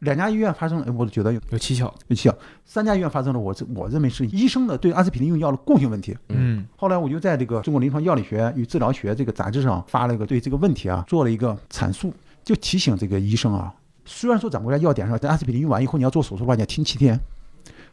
[0.00, 1.92] 两家医院发生，了，我就觉得有有蹊跷。
[2.06, 2.32] 有蹊跷；
[2.64, 6.16] 三家医院发生了，我这我认为是医生的对阿司匹林用药的共性问题。
[6.28, 17.18] 嗯后来我就在这个《中国临床药理学与治疗学》这个杂志上发了一个对这个问题啊做了一个阐述，就提醒这个医生啊，虽然说咱们国家药典上，在阿司匹林用完以后你要做手术的话，你要停七天，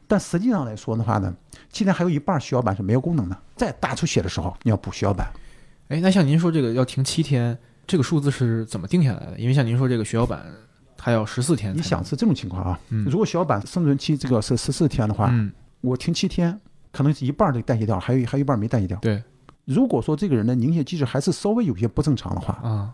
[0.08, 1.34] 但实际上来说的话呢，
[1.72, 5.32] 七天还有一半血小板是没有功能的，在大出血的时候你要补血小板。
[5.88, 9.40] 哎，那像您说这个要停七天，这个数字是怎么定下来的？
[9.40, 10.46] 因为像您说这个血小板，
[10.98, 11.76] 它要十四天。
[11.76, 16.60] 你想是这种情况啊，嗯如果血小板生存期这个是十四天的话，嗯，我停七天，
[16.92, 18.98] 可能是一半儿就代谢掉，还有还有一半儿没代谢掉。
[19.00, 19.22] 对
[19.66, 22.94] 如果说这个人的凝血机制还是稍微有些不正常的话，啊，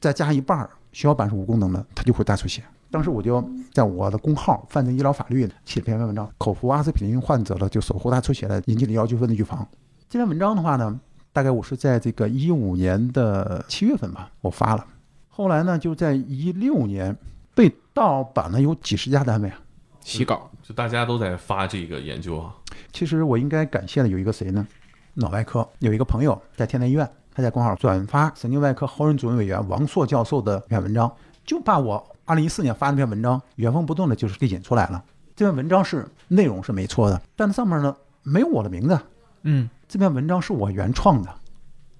[0.00, 2.62] 再加一半儿血小板是无功能的，它就会大出血。
[2.92, 9.66] 当时我就在我的公号“犯罪医疗法律”写了篇文章，口服阿司匹林患者的就守护大出血的引起的医疗纠纷的预防。
[10.10, 11.00] 这篇文章的话呢，
[11.32, 14.86] 大概我是在这个一五年的七月份吧，我发了。
[15.30, 17.16] 后来呢，就在一六年
[17.54, 19.58] 被盗版了有几十家单位啊。
[20.00, 20.50] 洗稿。
[20.62, 22.54] 就大家都在发这个研究啊。
[22.92, 24.66] 其实我应该感谢的有一个谁呢？
[25.14, 31.10] 脑外科有一个朋友在天坛医院，他在公号转发神经外科后任主任委员王硕教授的一篇文章，
[31.46, 35.02] 就把我二零一四年发那篇文章原封不动的就是给引出来了。
[35.34, 38.98] 这篇文章是内容是没错的，但是上面呢没有我的名字。
[39.42, 41.34] 嗯这篇文章是我原创的，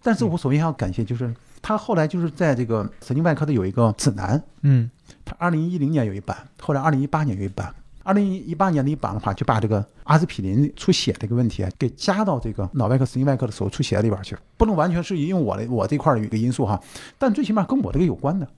[0.03, 4.91] 但是我首先要感谢就是他后来就是在这个神经外科的有一个指南，嗯
[5.25, 7.75] 他二零一零年有一版，后来二零一八年有一版。
[8.05, 16.83] 二零一八年的一版的话，就把这个阿司匹林出血这个问题啊，给加到这个脑外科、神经外科的手术出血里边去，不能完全是因为我的我这块儿有一个因素哈，
[17.17, 18.49] 但最起码跟我这个有关的。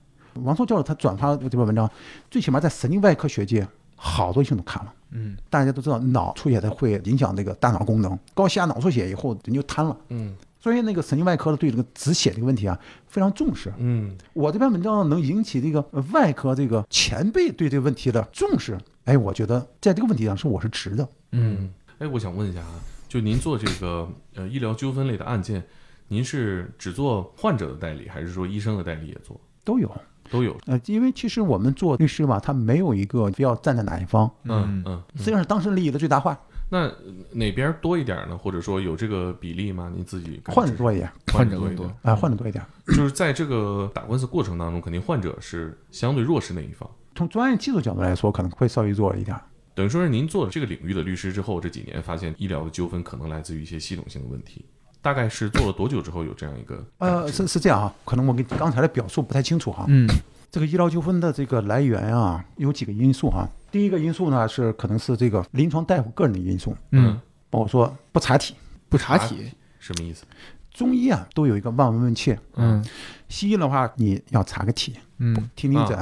[0.43, 1.89] 王硕教授他转发这篇文章，
[2.29, 4.93] 最起码在神经外科学界，好多医生都看了。
[5.11, 9.95] 嗯大家都知道，脑出血它会影响这个大脑功能，高血压脑出血以后人就瘫了。
[10.09, 13.71] 嗯所以那个神经外科的对这个止血这个问题啊非常重视。
[13.77, 21.07] 嗯我这篇文章能引起这个呃外科这个前辈对这个问题的重视，哎，我觉得在这个问题上是我是值的。
[21.31, 25.63] 嗯哎，我想问一下啊，就您做这个呃医疗纠纷类的案件，
[26.07, 29.39] 您是只做患者的代理，还是说医生的代理也做？
[29.63, 29.89] 都有。
[30.29, 30.55] 都有。
[30.65, 36.37] 呃，因为其实我们做律师吧，他没有一个非要站在哪一方，嗯嗯，实际上是当事人利益的最大化。
[36.67, 36.91] 那
[37.31, 38.35] 哪边多一点呢？
[38.35, 39.91] 或者说有这个比例吗？
[39.95, 42.65] 你自己患者多一点，患者多一点啊，患者多一点。
[42.87, 46.89] 就是在这个打官司过程当中，肯定患者是相对弱势那一方。
[47.13, 49.39] 从专业技术角度来说，可能会稍微弱一点。
[49.75, 54.65] 等于说是您做了这个领域的律师之后，这几年发现医疗的纠纷可能来自于一些系统性的问题。
[55.05, 56.83] 大概是做了多久之后有这样一个？
[56.97, 59.85] 呃，是是这样啊，可能我跟刚才的表述不太清楚哈。
[59.87, 60.09] 嗯。
[60.49, 63.47] 这个医疗纠纷的这个来源啊，有几个因素哈。
[63.69, 67.19] 第一个因素呢是可能是这个临床大夫个人的因素，嗯，
[67.51, 68.55] 包括说不查体，
[68.89, 70.25] 不查体什么意思？
[70.71, 72.83] 中医啊都有一个望闻问切，嗯，
[73.29, 75.95] 西医的话你要查个体，嗯，听听诊。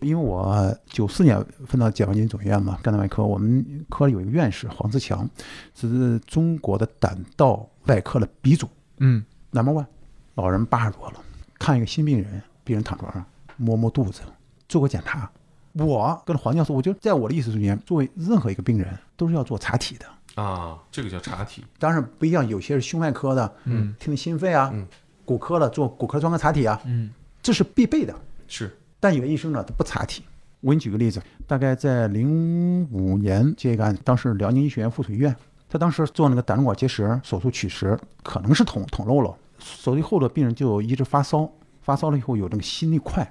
[0.00, 5.28] 因为我九四年分到解放军总医院嘛，肝胆外科，我们科里有一个院士黄志强，
[5.76, 8.68] 是中国的胆道外科的鼻祖，
[8.98, 9.86] 嗯，number one，
[10.34, 11.20] 老人八十多了，
[11.58, 13.24] 看一个新病人，病人躺床上。
[13.58, 14.22] 摸摸肚子，
[14.66, 15.30] 做个检查。
[15.74, 20.76] 我跟黄教授，我就在我的意识中间，作为任何一个病人，都是要做查体的啊。
[20.90, 22.48] 这个叫查体，当然不一样。
[22.48, 24.86] 有些是胸外科的，嗯，听听心肺啊，嗯，
[25.24, 27.10] 骨科的做骨科专科查体啊，嗯，
[27.42, 28.14] 这是必备的。
[28.48, 30.24] 是，但有的医生呢，他不查体。
[30.60, 35.34] 我给你举个例子，大概在零五年接一个案子，当时辽宁医学院附属医院，
[35.72, 43.26] 他当时做那个胆管结石手术取石，可能是捅捅漏了，手术后的病人就一直发烧，发烧了以后有那个心率快。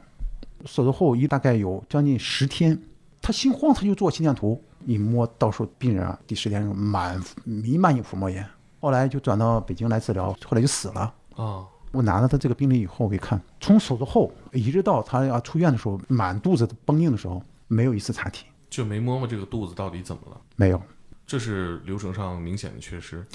[0.66, 2.82] 手术后一大概有将近十天，
[3.22, 8.44] 他心慌，他就做心电图，一摸到时候病人啊，第十天满弥漫性腹膜炎，
[8.80, 11.64] 后来就转到北京来治疗，后来就死了啊。
[11.92, 20.42] 我拿了他这个病历以后，我一看，从手术后一直到他要出院的时候，满肚子崩硬的时候，没有一次查体，就没摸摸这个肚子到底怎么了？
[20.56, 20.82] 没有，
[21.32, 23.26] 这是流程上明显的缺失。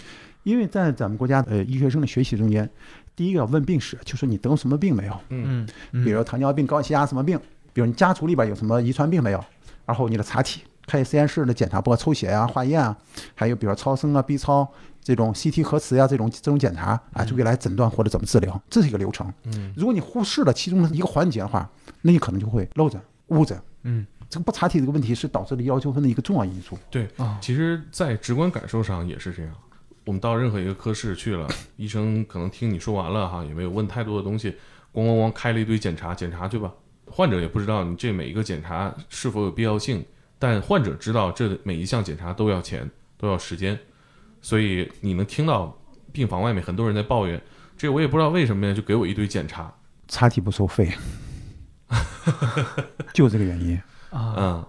[0.42, 2.68] 因为在咱们国家的医学生的学习中间。
[3.16, 5.18] 第一个要问病史，就是你得什么病没有？
[5.30, 7.40] 嗯嗯，比如糖尿病、高血压什么病？
[7.72, 9.42] 比如你家族里边有什么遗传病没有？
[9.86, 12.94] 然后你的查体，开实验室的检查，包括抽血啊、化验啊，
[13.34, 14.70] 还有比如超声啊、B 超
[15.02, 19.32] 这种 CT 核磁呀这种这种检查啊，就可以来诊断或者怎么治疗，这是一个流程。
[19.44, 21.66] 嗯，如果你忽视了其中的一个环节的话，
[22.02, 23.58] 那你可能就会漏诊、误诊。
[23.84, 26.78] 嗯，这个不查体这个问题是导致了医疗纠纷的一个重要因素。
[26.90, 29.52] 对啊，其实，在直观感受上也是这样。
[30.04, 34.50] 我们到任何一个科室去了，医生可能听你说完了哈，也没有问太多的东西，
[34.92, 36.72] 咣咣咣开了一堆检查，检查去吧。
[37.08, 40.04] 患者也不知道你这每一个检查是否有必要性，
[40.38, 43.78] 但患者知道这每一项检查都要钱，都要时间，
[44.42, 45.76] 所以你能听到
[46.12, 47.40] 病房外面很多人在抱怨，
[47.76, 49.72] 这我也不知道为什么呀，就给我一堆检查，
[50.08, 50.92] 查体不收费，
[53.12, 53.80] 就这个原因
[54.16, 54.66] 啊，嗯，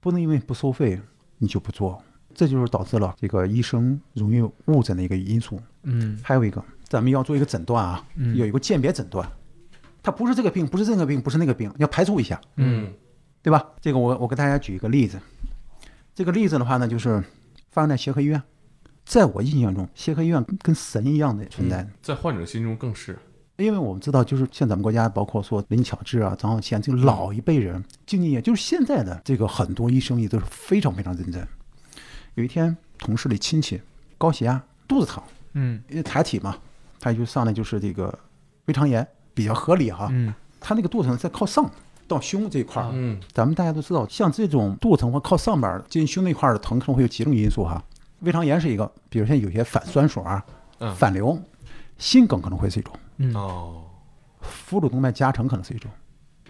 [0.00, 1.00] 不能因为不收费
[1.38, 2.02] 你就不做。
[2.34, 5.60] 这就是导致了这个医生容易误诊的一个因素。
[5.82, 9.28] 嗯，还有一个，咱们要做一个诊断啊，有一个鉴别诊断，
[10.02, 12.92] 它不是这个病，不是这个病，不是那个病，要排除一下，嗯，
[13.42, 13.66] 对吧？
[13.80, 15.18] 这个我我给大家举一个例子，
[16.14, 17.20] 这个例子的话呢，就是
[17.70, 18.40] 发生在协和医院，
[19.04, 23.18] 在我印象中，协和医院跟神一样的存在，在患者心中更是，
[23.58, 31.44] 因为我们知道，就是像咱们国家，包括说林巧稚啊、张浩谦这个老一辈人，敬业就是现在的这个很多医生也都是非常非常认真。
[32.36, 33.82] 有一天，同事的亲戚
[34.16, 35.20] 高血压、肚子疼，
[35.54, 36.56] 嗯，因为查体嘛，
[37.00, 38.16] 他就上来就是这个
[38.66, 40.06] 胃肠炎，比较合理哈。
[40.12, 41.68] 嗯，他那个肚子疼在靠上
[42.06, 47.82] 到胸这一块儿，嗯，咱们大家都知道，像这种肚子疼或靠上边接近胸那块儿的疼，可能会有几种因素哈。
[48.20, 50.46] 胃肠炎是一个，比如像有些反酸水啊、
[50.94, 51.36] 反流，
[51.98, 52.92] 心梗可能会是一种。
[53.34, 53.84] 哦，
[54.40, 55.90] 腹主动脉夹层可能是一种。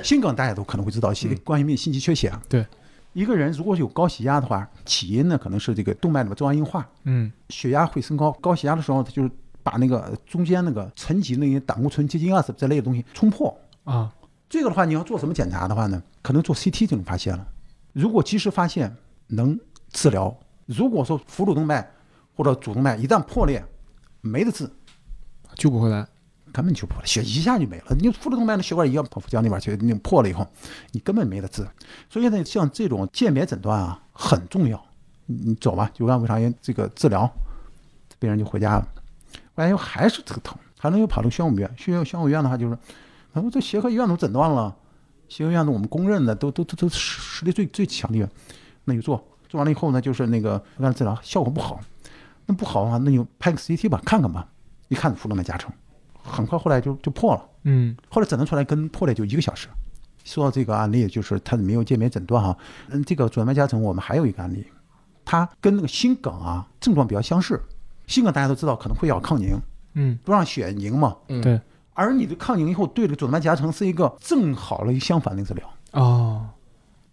[0.02, 2.42] 心梗大家都可能会知道一些冠心病心肌缺血啊。
[2.48, 2.66] 对。
[3.14, 8.30] 一个人如果有高血压的话，起因呢可能是这个动脉里面粥样硬化，嗯，血压会升高。
[8.32, 9.30] 高血压的时候，它就是
[9.62, 14.14] 把那个中间那个沉积那些胆固醇、结晶啊这类的东西冲破啊。
[14.48, 16.00] 这个的话，你要做什么检查的话呢？
[16.22, 17.48] 可能做 CT 就能发现了。
[17.92, 18.94] 如果及时发现，
[19.28, 19.58] 能
[19.90, 20.30] 治疗；
[20.66, 21.90] 如果说副主动脉
[22.36, 23.64] 或者主动脉一旦破裂，
[24.20, 24.70] 没得治，
[25.56, 26.06] 救不回来。
[26.52, 27.96] 根本就破了，血一下就没了。
[27.98, 30.46] 你腹主动脉的血管一样跑腹腔那边去，你破了以后，
[30.92, 31.66] 你根本没得治。
[32.08, 34.82] 所以呢，像这种鉴别诊断啊很重要。
[35.26, 37.30] 你走吧，就按胃肠炎这个治疗，
[38.18, 38.88] 病人就回家了。
[39.54, 41.70] 回来以后还是这个疼，还能又跑到宣武医院。
[41.76, 42.78] 宣武宣武医院的话，就是
[43.34, 44.74] 他说这协和医院都诊断了，
[45.28, 48.30] 协和医院的我们公认的都都都都实力最最强的医院，
[48.84, 49.22] 那就做。
[49.48, 51.80] 做完了以后呢，就是那个按治疗效果不好，
[52.46, 54.48] 那不好的话，那就拍个 CT 吧，看看吧。
[54.88, 55.70] 一看腹动脉夹层。
[56.28, 59.68] 很快后来就就破了，嗯，后来诊断出来跟破裂就一个小时。
[60.24, 62.56] 说到这个案例，就是他没有鉴别诊断哈，
[62.90, 64.66] 嗯，这个主动脉夹层我们还有一个案例，
[65.24, 67.58] 它跟那个心梗啊症状比较相似。
[68.06, 69.58] 心梗大家都知道可能会要抗凝，
[69.94, 71.16] 嗯，不让血凝嘛。
[71.28, 71.60] 嗯对，
[71.94, 75.70] 而你的抗凝以后对这个主动脉夹层是一个正好了一个相反的治疗。
[75.92, 76.46] 哦，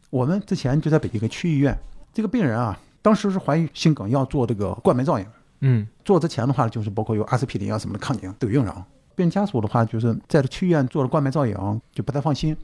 [0.10, 1.78] 我们之前就在北京一个区医院，
[2.13, 5.25] 这个病人啊，当时是怀疑心梗，要做这个冠脉造影。
[5.62, 8.86] 嗯做之前的话，就是包括有阿司匹林啊什么的抗凝都有用上。
[9.15, 12.56] 病人家属的话，就是在这去医院做了冠脉造影，就不太放心，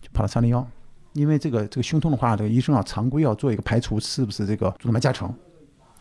[0.00, 0.66] 就跑到三零幺，
[1.12, 5.32] 因为这个这个胸痛的话，这个医生啊常规要做一个排除是不是这个主动脉夹层，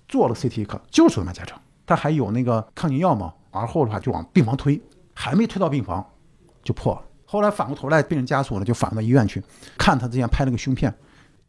[0.08, 4.80] 做了 CT 可就是主动脉夹层，他还有那个抗凝药嘛，而后的话就往病房推，
[5.14, 6.06] 还没推到病房
[6.64, 7.02] 就破了。
[7.26, 9.44] 后来反过头来，病人家属呢就返到医院去
[9.78, 10.94] 看他之前拍了个胸片，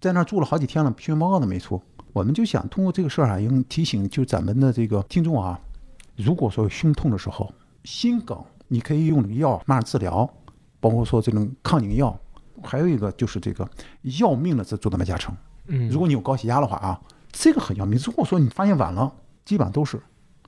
[0.00, 1.81] 在那儿住了好几天了，胸报告都没出。
[2.12, 5.59] 我们就想通过这个事儿啊，应提醒就咱们的这个听众啊，
[6.16, 7.50] 如果说有胸痛的时候，
[7.85, 10.29] 心梗你可以用这个药马上治疗，
[10.79, 12.19] 包括说这种抗凝药，
[12.62, 13.69] 还有一个就是这个
[14.21, 15.37] 要命的这主动脉夹层。
[15.66, 17.01] 嗯，如果你有高血压的话啊，
[17.33, 17.99] 这个很要命。
[18.05, 19.12] 如果说你发现晚了，
[19.45, 20.01] 基本上都是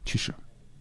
[0.05, 0.33] 去世。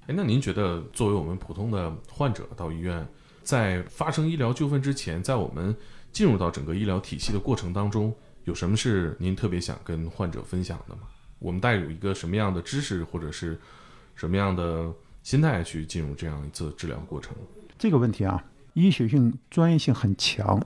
[0.07, 3.07] 哎，那您觉得作为我们普通的患者到医院，
[3.43, 5.75] 在发生医疗纠纷之前，在我们
[6.11, 8.13] 进入到整个医疗体系的过程当中，
[8.45, 11.01] 有什么是您特别想跟患者分享的吗？
[11.39, 13.59] 我们带有一个什么样的知识，或者是
[14.15, 14.91] 什么样的
[15.23, 17.35] 心态去进入这样一次治疗过程？
[17.77, 20.61] 这个问题啊，医学性专业性很强。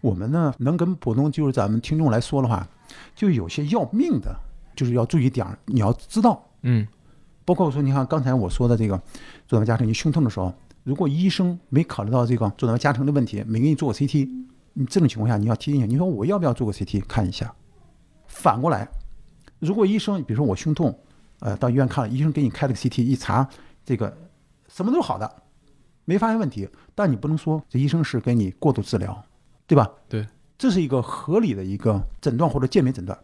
[0.00, 2.66] 我们呢，能跟普通就是咱们听众来说的话，
[3.14, 4.34] 就有些要命的，
[4.74, 6.44] 就是要注意点儿，你要知道。
[6.62, 6.86] 嗯
[7.44, 8.96] 包括说，你看刚才我说的这个
[9.48, 10.52] 主动脉夹层，你胸痛的时候，
[10.84, 14.28] 如果医生没考虑到这个主动脉夹层的问题，没给你做过 CT，
[14.74, 17.52] 你这种情况下，你要提醒你说我要不要做个 CT 看一下。
[18.28, 18.88] 反过来，
[19.58, 20.96] 如果医生比如说我胸痛，
[21.40, 23.48] 呃，到医院看了，医生给你开了个 CT，一查
[23.84, 24.16] 这个
[24.68, 25.30] 什么都是好的，
[26.04, 29.24] 没发现问题，但你不能说这医生是给你过度治疗，
[29.66, 29.90] 对吧？
[30.08, 33.18] 对，这是一个合理的一个诊断或者鉴别诊断。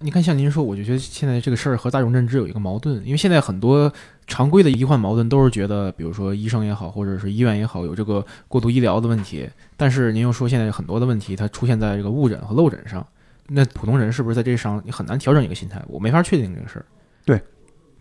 [0.00, 3.90] 你看，像您说，我就觉得现在这个事儿和大众认知有一个矛盾，因为现在很多
[4.26, 9.48] 常规的医患矛盾都是觉得，比如说医生也好，或者是医院也好，有这个过度医疗的问题。
[9.76, 13.06] 但是您又说现在很多的问题它出现在这个误诊和漏诊上，
[13.48, 15.82] 那普通人是不是在这上你很难调整一个心态？
[15.86, 16.84] 我没法确定这个事儿。
[17.24, 17.40] 对，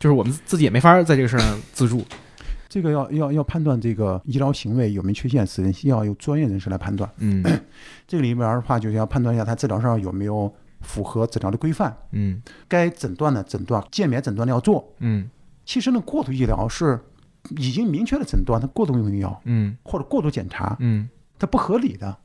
[0.03, 2.03] 就是我们自己也没法在这个事儿上自助。
[2.67, 7.09] 这个要要要判断这个医疗行为有没有缺陷，是要由专业人士来判断。
[7.19, 7.41] 嗯
[8.05, 14.93] 这个里边儿的话，就是要判断一下他治疗上有没有符合诊疗的规范，嗯该诊断的诊断，鉴别诊断的要做。
[14.99, 15.29] 嗯
[15.63, 16.99] 其实呢，过度医疗是
[17.51, 21.07] 已经明确的诊断，它过度用药嗯或者过度检查，嗯
[21.39, 22.17] 它不合理的。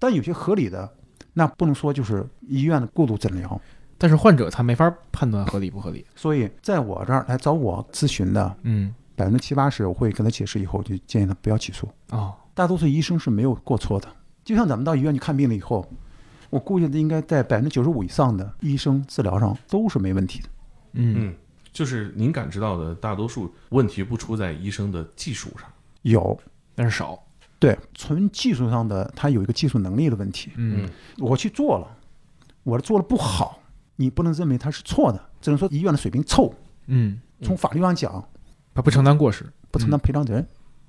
[0.00, 0.92] 但有些合理的，
[1.34, 3.60] 那不能说就是医院的过度诊疗。
[4.00, 6.02] 但是患者他没法判断合理不合理。
[6.16, 11.86] 所以在我这儿来找我咨询的嗯百分之七八十，我会跟他解释以后，就建议他不要起诉。
[12.08, 14.08] 哦大多数医生是没有过错的。
[14.42, 15.86] 就像咱们到医院去看病了以后，
[16.48, 20.48] 我估计应该在百分之九十五以上的医生治疗上都是没问题的。
[20.94, 21.34] 嗯嗯，
[21.70, 25.70] 就是您感知到的大多数问题不出在医生的技术上。
[26.02, 26.38] 有
[26.74, 27.22] 但是少。
[27.58, 30.50] 对纯技术上的，他有一个技术能力的问题。
[30.56, 31.86] 嗯我去做了，
[32.62, 33.59] 我做的不好，
[34.00, 36.52] 你不能认为他是错的，只能说医院的水平臭。
[36.86, 38.26] 嗯，从法律上讲，
[38.74, 39.46] 他不承担过失。
[39.70, 40.44] 不承担赔偿责任。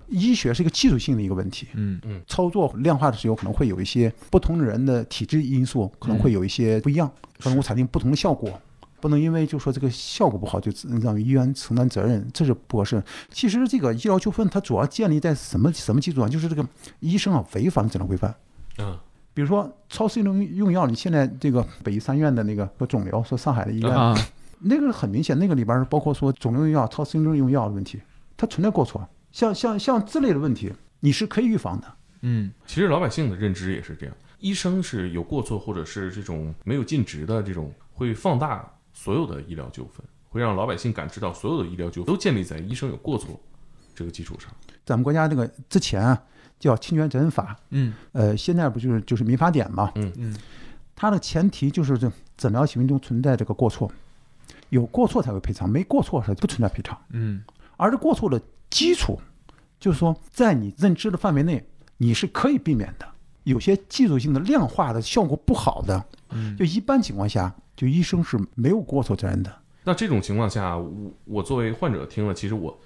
[0.07, 8.59] 医学是一个技术性的一个问题，嗯操作量化的时候可能会有一些不同的人的体质因素，可能会有一些不一样，可能会产生不同的效果。
[8.99, 10.71] 不能因为就说这个效果不好就
[11.01, 13.03] 让医院承担责任，这是不合适。
[13.29, 16.29] 其实这个医疗纠纷它主要建立在什么什么基础上？
[16.29, 16.67] 就是这个
[16.99, 18.35] 医生啊违反了诊疗规范。
[18.79, 18.97] 嗯
[19.33, 24.15] 比如说超适应用药，你现在这个北医三院的那个说肿瘤，说上海的医院，啊
[24.59, 27.99] 那个很明显，那个里边儿包括说肿瘤用药、超适应症用药的问题，
[28.37, 29.07] 它存在过错。
[29.31, 31.87] 像像像这类的问题，你是可以预防的。
[32.21, 43.39] 嗯其实老百姓的认知也是这样，医生是有过错或者是这种没有尽职的这种，会放大所有的医疗纠纷，会让老百姓感知到所有的医疗纠纷都建立在医生有过错
[43.95, 44.51] 这个基础上。
[44.85, 46.21] 咱们国家这个之前啊
[46.61, 49.91] 叫侵权责任法，嗯呃，现在不就是就是民法典嘛？
[49.95, 50.37] 嗯嗯
[50.95, 53.91] 它的前提就是这诊疗行为中存在这个过错，
[54.69, 56.95] 有过错才会赔偿，没过错是不存在赔偿。
[57.09, 57.43] 嗯
[57.75, 59.19] 而这过错的基础，
[59.79, 61.65] 就是说在你认知的范围内，
[61.97, 63.07] 你是可以避免的。
[63.43, 69.51] 有些技术性的量化的效果不好的，嗯就一般情况下，就医生是没有过错责任的。
[69.83, 72.79] 那这种情况下，我我作为患者听了，其实我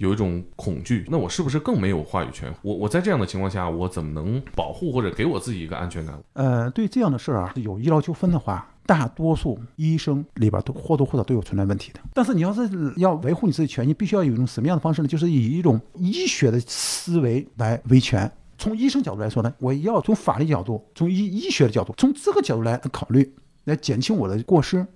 [0.00, 2.50] 有一种恐惧，那我是不是更没有话语权？
[2.62, 6.18] 我我在这样的情况下，我怎么能保护或者给我自己一个安全感？
[6.32, 12.00] 呃，对这样的事儿啊，有医疗纠纷的话，大多数医生里边都或多或少都有存在问题的。
[12.14, 15.06] 但是你要是要维护你自己权益，必须要有一种什么样的方式呢？
[15.06, 18.30] 就是以一种医学的思维来维权。
[18.56, 23.30] 从医生角度来说呢，我要从法律角度，从医医学的角度，从这个角度来考虑，
[23.64, 24.86] 来减轻我的过失。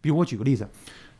[0.00, 0.66] 比如我举个例子，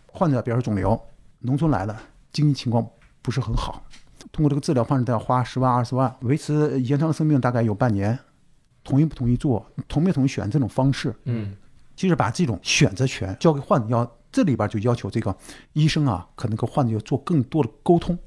[0.07, 0.99] 患者比如说肿瘤，
[1.41, 2.01] 农村来了，
[2.33, 2.87] 经济情况
[3.25, 3.83] 不是很好，
[4.31, 8.19] 通过这个治疗方式，都要花十万二十万，维持延长生命大概有半年，
[8.85, 11.15] 同意不同意做，同不同意选这种方式？
[11.25, 11.57] 嗯
[11.97, 15.35] 其实把这种选择权交给患者，要这里边就要求这个
[15.73, 18.19] 医生啊，可能跟患者要做更多的沟通。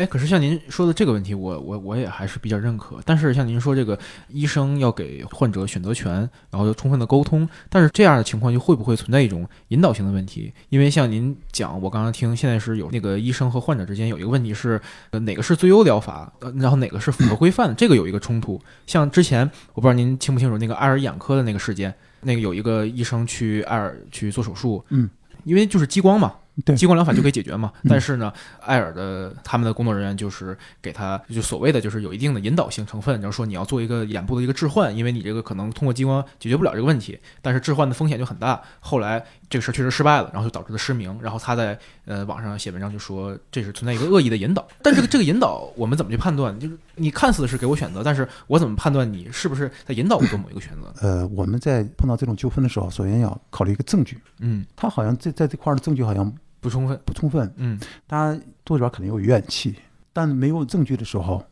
[0.00, 2.98] 哎，可是像您说的这个问题，我我我也还是比较认可。
[3.04, 3.98] 但是像您说这个
[4.28, 6.10] 医生要给患者选择权，
[6.50, 10.50] 然后要充分的沟通，但是这样的情况就会不会存在一种引导性的问题？
[10.70, 14.80] 因为像您讲，我刚刚听，现在是有那个医生和患者之间有一个问题是，
[15.10, 18.58] 呃，哪个是最优疗法，呃，然后哪个是符合规范的，这个有一个冲突。
[18.86, 19.42] 像之前
[19.74, 25.10] 我不知道您清不清楚那个爱尔眼科的那个事件，那个有一个医生去爱尔去做手术，嗯，
[25.44, 26.39] 因为就是激光嘛，对
[26.76, 27.72] 激光疗法就可以解决嘛。
[27.82, 38.60] 嗯但是呢，艾尔的他们的工作人员就是给他就所谓的就是有一定的引导性成分，然后说你要做一个眼部的一个置换，因为你这个可能通过激光解决不了这个问题，但是置换的风险就很大。
[38.78, 41.18] 后来这个事儿确实失败了，然后就导致了失明。
[41.22, 46.58] 然后他在呃网上写文章就说这是存在一个恶意的引导， 但这个这个引导我们怎么去判断？
[46.60, 50.92] 就是你看似是给我选择，但是我怎么判断你是不是在引导我做某一个选择？
[51.00, 57.00] 呃，我们在碰到这种纠纷的时候，首先要考虑一个证据，嗯，他好像在在这块儿的证据好像不充分。
[57.04, 59.74] 不充分，嗯他多里边可能有怨气，
[60.12, 61.44] 但没有证据的时候，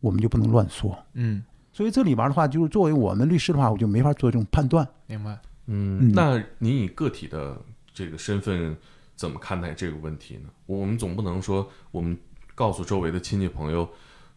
[0.00, 0.96] 我们就不能乱说。
[1.14, 1.42] 嗯，
[1.72, 4.86] 所以这里边的话，就是作为我们律师的话，我就没法做这种判断。
[5.06, 5.38] 明白。
[5.66, 7.56] 嗯，嗯那您以个体的
[7.92, 8.76] 这个身份
[9.14, 10.48] 怎么看待这个问题呢？
[10.66, 12.16] 我们总不能说我们
[12.54, 13.88] 告诉周围的亲戚朋友，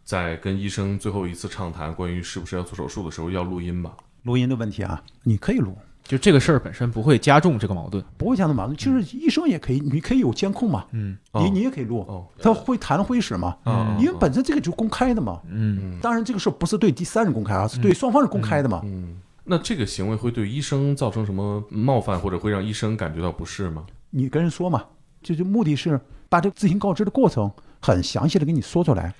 [0.04, 3.96] 在跟医生最后一次畅谈关于是不是要做手术的时候要录音吧？
[4.22, 5.76] 录音的问题啊，你可以录，
[6.06, 8.02] 就这个事儿本身不会加重这个矛盾。
[8.16, 8.76] 不会加重矛盾。
[8.76, 15.40] 其实医生也可以，你可以有监控嘛，你你也可以录，哦，他会谈会使嘛，嗯因为本身这个就公开的嘛。
[15.48, 18.80] 嗯当然，这个事儿不是对第三人公开啊，是对双方是公开的嘛。
[18.84, 23.84] 嗯，那这个行为会对医生造成什么冒犯，或者会让医生感觉到不适吗？
[24.10, 24.84] 你跟人说嘛，
[25.22, 27.50] 就是目的是把这个自行告知的过程
[27.80, 29.12] 很详细的给你说出来，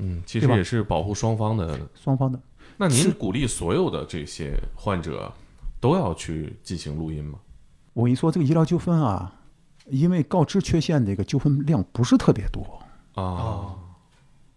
[0.00, 1.78] 嗯，其实也是保护双方的。
[1.94, 2.38] 双方的。
[2.76, 5.32] 那您是鼓励所有的这些患者
[5.84, 7.38] 都要去进行录音吗？
[7.92, 9.30] 我跟你说，这个医疗纠纷啊，
[9.84, 12.62] 因为告知缺陷，这个纠纷量不是特别多。
[13.12, 13.76] 啊，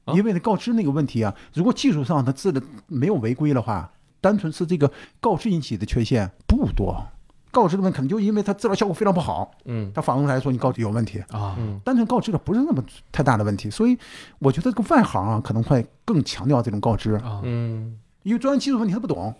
[0.05, 7.05] 啊因为呢，告知那个问题啊，如果技术上它治的没有违规的话，单纯是这个告知引起的缺陷不多。
[7.51, 9.91] 告知的问题可能就因为它治疗效果非常不好，嗯。
[9.93, 11.77] 他反过来说你告知有问题，啊，嗯。
[11.83, 13.69] 单纯告知的不是那么太大的问题。
[13.69, 13.97] 所以
[14.39, 17.99] 我觉得这个外行啊，可能会更强调这种告知，啊，嗯。
[18.23, 19.35] 因为专业技术问题他不懂，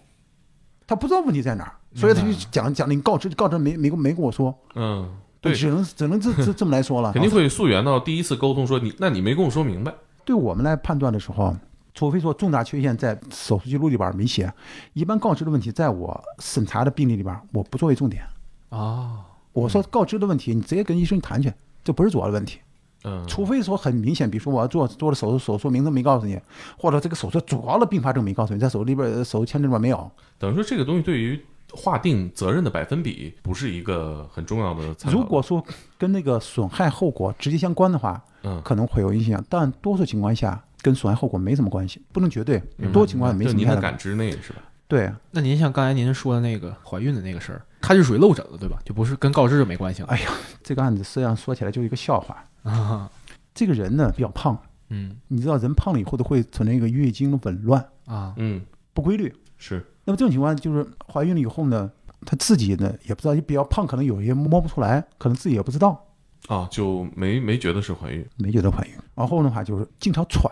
[0.88, 5.08] 他不知道问题在哪儿，所以他就讲讲你告知告知没没没跟我说，嗯，
[5.42, 7.12] 对，只能只能这这这么来说了。
[7.12, 9.94] 肯定会溯源到第一次沟通说你，那你没跟我说明白。
[10.24, 11.54] 对我们来判断的时候，
[11.94, 14.52] 除非说重大缺陷在手术记录里边没写，
[14.94, 18.24] 一般告知的问题，在我审查的病例里边，我不作为重点。
[18.70, 21.52] 啊，我说告知的问题，你直接跟医生谈去，
[21.84, 22.60] 这不是主要的问题。
[23.08, 26.38] 嗯，除非说很明显，比如说我要做做了手术，手术名字没告诉你，
[26.78, 30.12] 或者这个手术主要的并发症没告诉你，在手术里边呃手术签证里边没有。
[30.38, 31.40] 等于说这个东西对于
[31.72, 34.96] 划定责任的百分比不是一个很重要的。
[35.10, 35.64] 如果说
[35.98, 43.62] 跟那个损害后果直接相关的话，嗯，可能会有影响，但多数情况下跟损害后果没什么关系，不能绝对，多情况下没就什么。
[43.62, 44.60] 您的感知内是吧？
[44.88, 48.80] 对，那您像刚才您说的那个怀孕的那个事儿，它就属于漏诊了，对吧？
[48.84, 50.08] 就不是跟告知就没关系了。
[50.10, 50.32] 哎呀，
[50.64, 52.44] 这个案子实际上说起来就是一个笑话。
[52.64, 53.10] 啊，
[53.54, 54.58] 这个人呢比较胖，
[54.90, 58.62] 嗯你知道人胖了以后都会存在一个月经的紊乱、啊，嗯，
[58.94, 59.34] 不规律。
[59.58, 61.90] 是，那么这种情况就是怀孕了以后呢，
[62.26, 66.06] 她自己呢也不知道，也比较胖，可能有些摸不出来，可能自己也不知道，
[66.48, 68.28] 啊，就没没觉得是怀孕。
[68.38, 68.92] 没觉得怀孕。
[69.16, 70.52] 然后的话就是经常喘，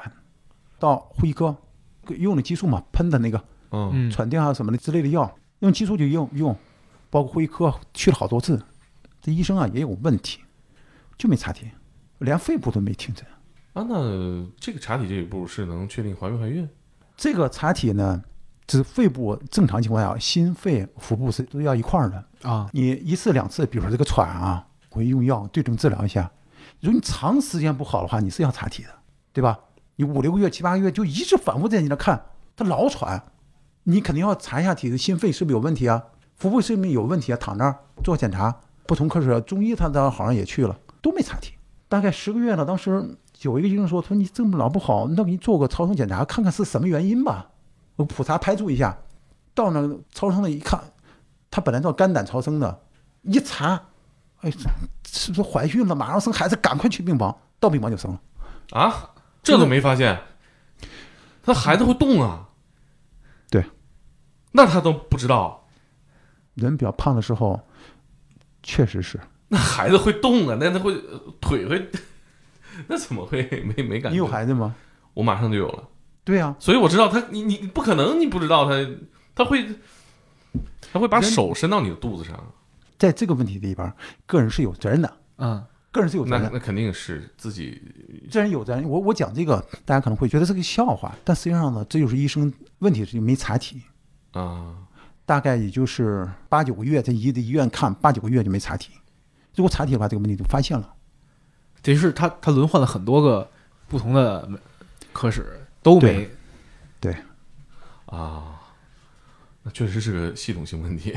[0.79, 1.55] 到呼吸科
[2.17, 3.37] 用的激素嘛，喷的那个
[3.71, 6.55] 嗯嗯，喘定啊什么的之类的药，用激素就用用，
[7.15, 8.61] 包括妇科去了好多次，
[9.21, 10.41] 这医生啊也有问题，
[11.17, 11.65] 就没查体，
[12.17, 13.25] 连肺部都没听诊。
[13.71, 16.67] 啊，那这个查体这一步是能确定怀没怀孕？
[17.15, 18.21] 这个查体呢，
[18.67, 22.49] 指肺部正常情况下，心肺、腹部是都要一块儿的。
[22.49, 26.29] 啊，你一次两次，比如说这个喘啊，我用药对症治疗一下。
[26.81, 28.89] 如果你长时间不好的话，你是要查体的，
[29.31, 29.57] 对吧？
[29.95, 32.25] 你五六个月、七八个月就一直反复在你那看，
[32.57, 33.23] 他老喘，
[33.83, 36.03] 你肯定要查一下体的心肺是不是有问题啊，
[36.35, 37.37] 腹部是不是有问题啊？
[37.37, 38.55] 躺那儿做检查，
[38.85, 41.53] 不同科室中医他当好像也去了，都没查体。
[41.87, 47.49] 大概十个月了，当时有一个医生说：“说你这么老不好，那给你做个超声检查，看看是什么原因吧。”
[47.95, 48.97] 我普查排除一下，
[49.53, 50.81] 到那个超声的一看，
[51.49, 52.81] 他本来做肝胆超声的，
[53.21, 53.81] 一查，
[54.41, 54.51] 哎，
[55.07, 55.95] 是不是怀孕了？
[55.95, 58.19] 马上生孩子，赶快去病房，到病房就生了。
[58.71, 59.11] 啊，
[59.41, 60.19] 这都没发现，
[61.43, 62.49] 他孩子会动啊？
[63.49, 63.63] 对，
[64.51, 65.64] 那他都不知道。
[66.55, 67.59] 人比较胖的时候，
[68.63, 69.19] 确实是。
[69.47, 71.89] 那孩子会动啊，那他会呃腿会，
[72.87, 73.43] 那怎么会
[73.75, 74.11] 没没感觉？
[74.11, 74.75] 你有孩子吗？
[75.13, 75.87] 我马上就有了，
[76.23, 78.89] 对啊，所以我知道他，你你不可能你不知道他
[79.35, 79.65] 他会
[80.91, 82.37] 他会把手伸到你的肚子上，
[82.97, 83.93] 在这个问题里边，
[84.25, 85.63] 个人是有责任的，嗯。
[85.91, 86.41] 个人是有责任。
[86.41, 86.49] 的。
[86.49, 87.81] 那那肯定是自己。
[88.29, 88.83] 这人有责任。
[88.83, 93.81] 我我讲这个，大家可能会觉得是个笑话，但实际上呢，这就是医生问题是没查体，
[94.33, 94.75] 啊，
[95.25, 98.91] 大概也就是八九个月，在医的医院看八九个月就没查体。
[99.55, 100.93] 如果查体的话，这个问题就发现了。
[101.81, 103.49] 等于是他他轮换了很多个
[103.87, 104.49] 不同的
[105.13, 106.29] 科室，都没
[106.99, 107.15] 对
[108.07, 108.59] 啊，
[109.63, 111.15] 那确实是个系统性问题。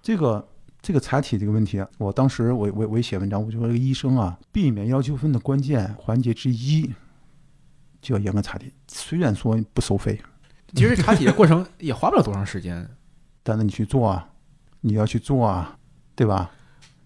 [0.00, 0.48] 这个
[0.80, 6.92] 这个查体这个问题啊，我当时我我我也写文章，我就说这个医生啊，避免医疗纠纷的关键环节之一，
[8.00, 8.72] 就要严格查体。
[8.86, 10.20] 虽然说不收费，
[10.74, 12.88] 其实查体的过程也花不了多长时间。
[13.42, 14.28] 但是你去做啊，
[14.80, 15.78] 你要去做啊，
[16.14, 16.50] 对吧？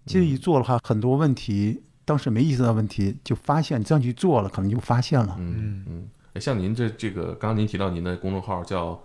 [0.06, 5.36] 其实一做的话，很多问题当时没意识到问题，就发现你这样去做了，可能就发现了。
[5.38, 9.00] 嗯嗯，哎像您这这个，刚刚您提到您的公众号叫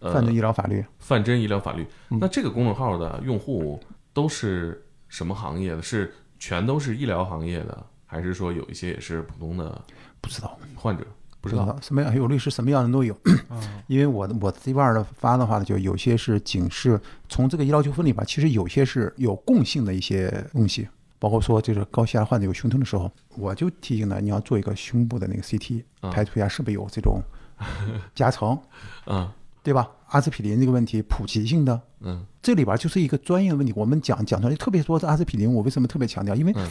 [0.00, 3.80] 呃犯罪医疗法律，范真医疗法律，嗯那这个公众号的用户
[4.12, 5.80] 都是什么行业的？
[5.80, 9.82] 是全都是医疗行业的，还是说有一些也是普通的
[10.20, 11.06] 不知道，患者？
[11.42, 11.76] 不知道。
[11.82, 13.14] 什么样有律师什么样的都有。
[13.88, 20.88] 因为我的我这边儿的发的话呢，就有些是警示，从这个医疗纠纷里边，其实有些是有共性的一些东西，
[21.18, 27.20] 包括说就是高血压患者有胸痛的时候，我就提醒他你要做一个胸部的那个 CT，啊排除一下是不是有这种
[28.14, 28.58] 夹层，
[29.06, 29.28] 嗯
[29.62, 29.88] 对吧？
[30.08, 33.72] 阿司匹林这个问题普及性的，嗯这里边就是一个专业的问题。
[33.76, 36.34] 我们讲讲出来，特别说是阿司匹林，我为什么特别强调？
[36.34, 36.68] 因为嗯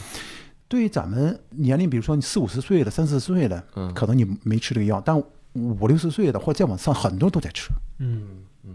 [0.72, 7.68] 对于咱们年龄，比如说你四五十岁的、三四十岁的，嗯可能你没吃这个药，但五六十岁的或者再往上，很多都在吃。
[7.98, 8.26] 嗯，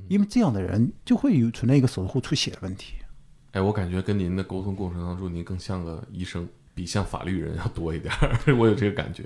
[0.08, 2.94] 因为这样的人就会有存在一个手术后出血的问题。
[3.54, 8.38] 哎，我感觉跟您的沟通过程当中，您更像个医生，比像法律人要多一点儿。
[8.56, 9.24] 我有这个感觉。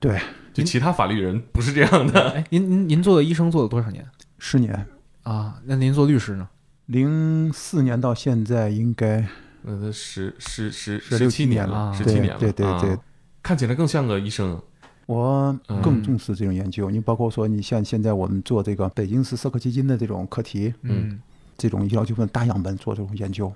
[0.00, 0.18] 对，
[0.54, 2.30] 就其他法律人不是这样的。
[2.30, 4.02] 哎，您您您做的医生做了多少年
[4.38, 4.86] 十年，
[5.24, 5.60] 啊？
[5.66, 6.48] 那您做律师呢？
[6.86, 9.28] 零四年到现在应该
[9.68, 12.38] 那他十十十十六七了，年了十七年了。
[12.38, 13.00] 对对对对啊
[13.42, 14.60] 看起来更像个医生。
[15.06, 16.90] 我更嗯重视这种研究。
[16.90, 21.20] 你包括说，你像现在我们做这个北京市社科基金的这种课题，嗯
[21.56, 23.52] 这种医疗纠纷大样本做这种研究，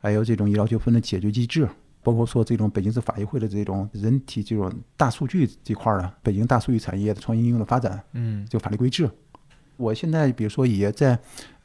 [0.00, 1.68] 还有这种医疗纠纷的解决机制，
[2.02, 9.10] 包括说这种北京市法医会的这种人体这种大数据这块儿的北京大数据产业的创新应用的发展，嗯就法律规制。
[9.76, 11.18] 我现在比如说也在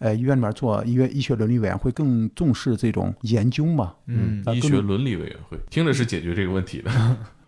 [0.03, 3.93] 呃医院里面做医院医学伦理委员会，更重视这种研究嘛。
[4.07, 6.91] 嗯医学伦理委员会听着是解决这个问题的。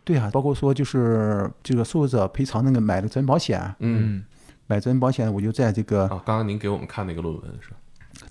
[0.05, 4.23] 对啊，包括说就是这个受害者赔偿那个买的责任保险，嗯
[4.67, 7.75] 买责任保险我就在这个啊，刚刚您给我们看那个论文是吧？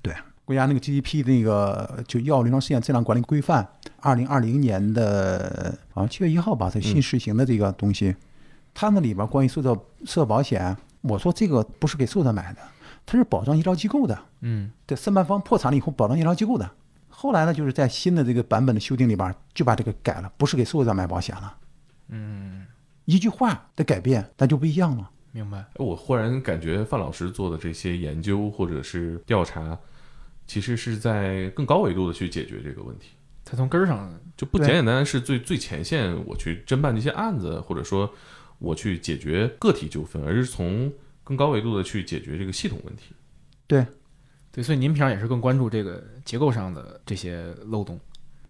[0.00, 0.14] 对
[0.46, 3.68] 国家那个 GDP 那个就药临床试验质量管理规范，
[4.00, 8.16] 二零二零年的好像七月一号吧，它新实行的这个东西，
[8.72, 12.58] 它那里边关于受到社保保险，我说这个不是给受者买的，
[13.06, 16.70] 它是保障医疗机构的，嗯对，申办方破产了以后保障医疗机构的。
[17.08, 21.56] 后来呢，就是在新的这个版本的修订里边，就把这个改了，不是给受害者买保险了，
[22.08, 22.66] 嗯，
[23.04, 25.10] 一句话的改变，那就不一样了。
[25.30, 25.58] 明白。
[25.58, 29.78] 哎我忽然感觉范老师做的这些研究或者是调查，
[30.46, 33.10] 其实是在更高维度的去解决这个问题，
[33.44, 38.12] 他从根儿上，就不简简单单是最最前线我去侦办这些案子，或者说
[38.58, 40.92] 我去解决个体纠纷，而是从
[41.24, 43.14] 更高维度的去解决这个系统问题。
[43.66, 43.84] 对，
[44.52, 47.98] 对，所以您平常也是更关注这个结构上的这些漏洞。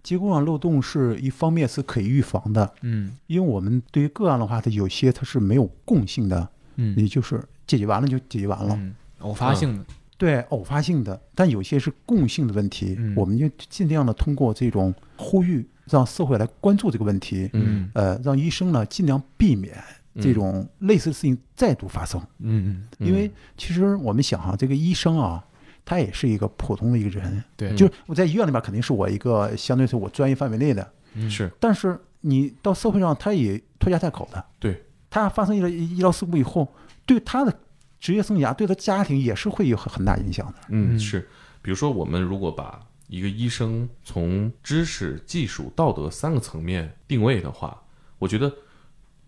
[0.02, 6.46] 结构上漏洞是一方面是可以预防的，嗯因为我们对于个案的话，它有些它是没有共性的，
[6.76, 8.74] 嗯也就是解决完了就解决完了。
[8.74, 9.84] 嗯，偶发性的。
[10.18, 19.74] 对，偶发性的，但有些是共性的问题，嗯我们就尽量的通过这种呼吁，让社会来关注这个问题，嗯呃，让医生呢尽量避免
[20.20, 22.20] 这种类似的事情再度发生。
[22.38, 25.44] 嗯嗯，因为其实我们想哈、这个医生啊，
[25.84, 31.30] 他也是一个普通的一个人，对，就是我在医院里面肯定是我一个相对是我专业范围内的，嗯。
[31.30, 31.50] 是。
[31.58, 34.44] 但是你到社会上，他也拖家带口的。
[34.58, 36.72] 对，他发生医疗医疗事故以后，
[37.04, 37.52] 对他的
[37.98, 40.54] 职业生涯、对他家庭也是会有很很大影响的。
[40.68, 40.98] 嗯，嗯。
[40.98, 41.28] 是。
[41.60, 47.82] 比如说，我们如果把一个医生从知识、技术、道德三个层面定位的话，
[48.18, 48.52] 我觉得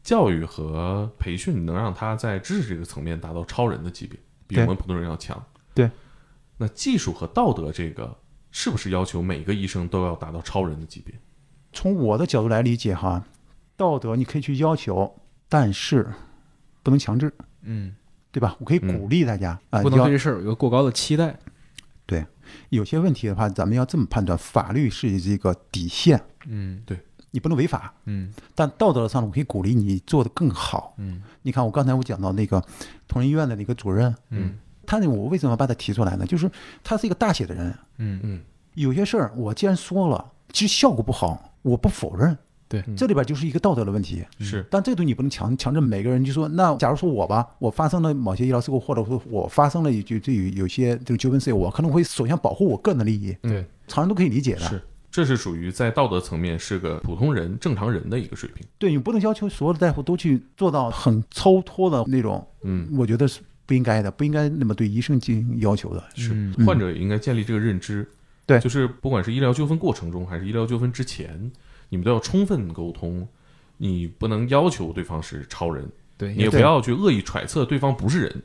[0.07, 5.45] 教育和培训能让他在知识这个层面达到超人的级别，比我们普通人要强。
[5.75, 5.91] 对。
[6.59, 8.17] 那技术和道德这个，
[8.53, 11.13] 是不是要求每个医生都要达到超人的级别？
[11.73, 13.25] 从我的角度来理解哈，
[13.77, 15.13] 道德你可以去要求，
[15.49, 16.09] 但是
[16.85, 17.97] 不能强制，嗯，
[18.31, 18.57] 对吧？
[18.61, 21.37] 我可以嗯鼓励大家啊，不能对这事儿有一个过高的期待。
[22.07, 22.25] 对
[22.69, 26.81] 有些问题的话，咱们要这么判断：法律是一个底线，嗯
[27.37, 28.33] 你不能违法，嗯。
[28.55, 30.95] 但道德上我可以鼓励你做得更好。
[30.97, 31.23] 嗯。
[31.43, 32.65] 你看，我刚才我讲到那个
[33.07, 34.55] 同仁医院的那个主任，嗯。
[34.87, 36.25] 他那我为什么把他提出来呢？
[36.25, 36.51] 就是
[36.83, 38.19] 他是一个大写的人，嗯。
[38.23, 38.41] 嗯。
[38.73, 42.35] 有些事儿我既然说了，其实效果不好，我不否认。
[42.69, 42.83] 对。
[42.97, 44.25] 这里边就是一个道德的问题。
[44.39, 44.67] 是。
[44.71, 53.63] 但这个东西你不能强强制每个人就说，那假如说我吧，我发生了某些医疗事故，或者说我发生了有就就有有些这个纠纷事，我可能会首先保护我个人的利益，对。
[53.89, 54.63] 常人都可以理解的。
[54.63, 54.83] 是，
[55.17, 58.63] 这是属于在道德层面是个普通人、正常人的一个水平。
[58.77, 66.05] 对你不能要求所有的大夫都去做到很超脱的那种，嗯，我觉得是不应该的，不应该那么对医生进行要求的。
[66.17, 68.07] 是嗯患者也应该建立这个认知。
[68.45, 71.51] 对就是不管是医疗纠纷过程中还是医疗纠纷之前，
[71.89, 73.27] 你们都要充分沟通。
[73.79, 75.89] 你不能要求对方是超人，
[76.19, 78.43] 对，你也不要去恶意揣测对方不是人。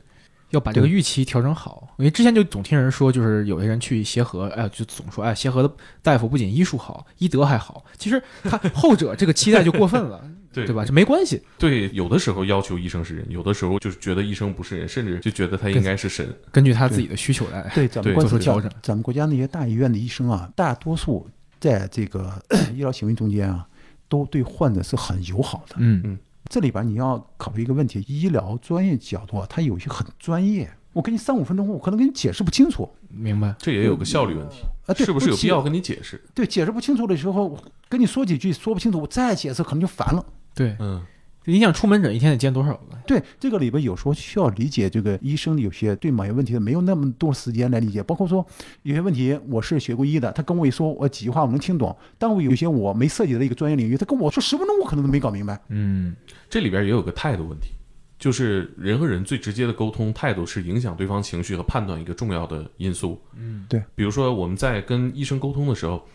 [0.52, 1.88] 要把这个预期调整好。
[1.98, 7.84] 因为之前就总听人说，就是有些人去协和，哎，就总说，哎，协和的大夫不仅医术好，医德还好。
[7.98, 10.84] 其实他 后者这个期待就过分了， 对对吧？
[10.84, 11.42] 这没关系。
[11.58, 16.26] 对，有的时候要求医生是人，有的时候就是觉得医生不是人，甚至就觉得他应该是神。
[16.50, 17.70] 根据他自己的需求来。
[17.74, 21.28] 对，咱们对国家做出调整咱们国家那些大医院的医生啊，大多数
[21.60, 22.32] 在这个
[22.74, 23.66] 医疗行为中间啊，
[24.08, 25.76] 都对患者是很友好的。
[25.78, 26.18] 嗯嗯
[26.52, 30.70] 这里边你要考虑一个问题，医疗专业角度啊，它有些很专业。
[30.92, 33.54] 我给你三五分钟，我可能给你解释不清楚明白。
[33.58, 36.22] 这也有个效率问题，啊，对是不是有必要跟你解释？
[36.34, 40.22] 对解释不清楚的时候，我跟你说几句说不清楚，我再解释可能就烦了。
[40.54, 41.02] 对，嗯，
[41.44, 42.96] 你想出门诊一天得见多少个？
[43.06, 48.46] 对这个里边有时候需要理解这个医生有些对某些问题没有那么多时间来理解，包括说
[48.82, 55.60] 有些问题我是学过医的，他跟我一说，我几句话我能听懂，但我有一些我没涉及的一个专业领域，他跟我说十分钟我可能都没搞明白。
[55.68, 56.14] 嗯
[56.48, 57.70] 这里边也有个态度问题，
[58.18, 63.20] 就是人和人最直接的沟通态度是影响对方情绪和判断一个重要的因素。
[63.36, 66.06] 嗯对比如说我们在跟医生沟通的时候，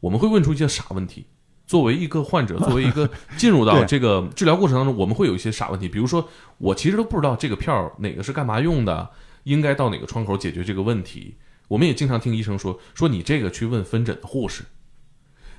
[0.00, 1.26] 我们会问出一些傻问题。
[1.72, 3.08] 作为一个患者， 作为一个
[3.38, 9.08] 进入到这个治疗过程当中，我们会有一些傻问题，比如说我其实都不知道这个票哪个是干嘛用的，
[9.44, 11.38] 应该到哪个窗口解决这个问题。
[11.68, 14.64] 我们也经常听医生说，说你这个去问分诊的护士，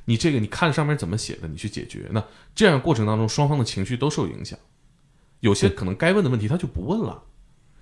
[0.05, 2.07] 你这个你看上面怎么写的，你去解决。
[2.11, 4.59] 那这样过程当中，双方的情绪都受影响。
[5.39, 7.24] 有些可能该问的问题他就不问了，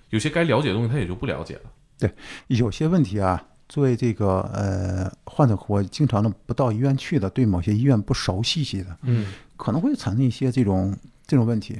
[0.08, 1.70] 有些该了解的东西他也就不了解了。
[1.98, 2.10] 对
[2.46, 10.94] 有些问题啊，作为这个呃患者，我经常的不到医院去的，对某些医院不熟悉些的，嗯，可能会产生一些这种
[11.26, 11.78] 这种问题。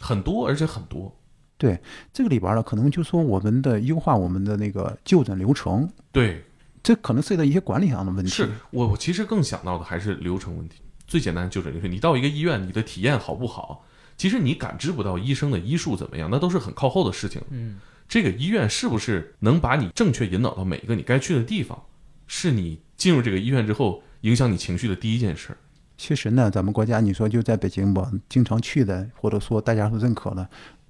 [0.00, 1.12] 很多，而且很多。
[1.58, 1.80] 对
[2.12, 6.44] 这个里边呢，可能就说我们的优化我们的那个就诊流程，对，
[6.80, 8.30] 这可能涉及到一些管理上的问题。
[8.30, 10.76] 是我我其实更想到的还是流程问题。
[11.08, 13.84] 最简单的就诊流程，你到一个医院，你的体验好不好，
[14.16, 17.42] 其实你感知不到医生的医术怎么样，那都是很靠后的事情。
[17.50, 21.82] 嗯这个医院是不是能把你正确引导到每一个你该去的地方，
[22.26, 25.56] 是你进入这个医院之后影响你情绪的第一件事儿。
[25.98, 30.46] 其实呢，咱们国家你说就在北京吧，经常去的，或者说大家都认可的，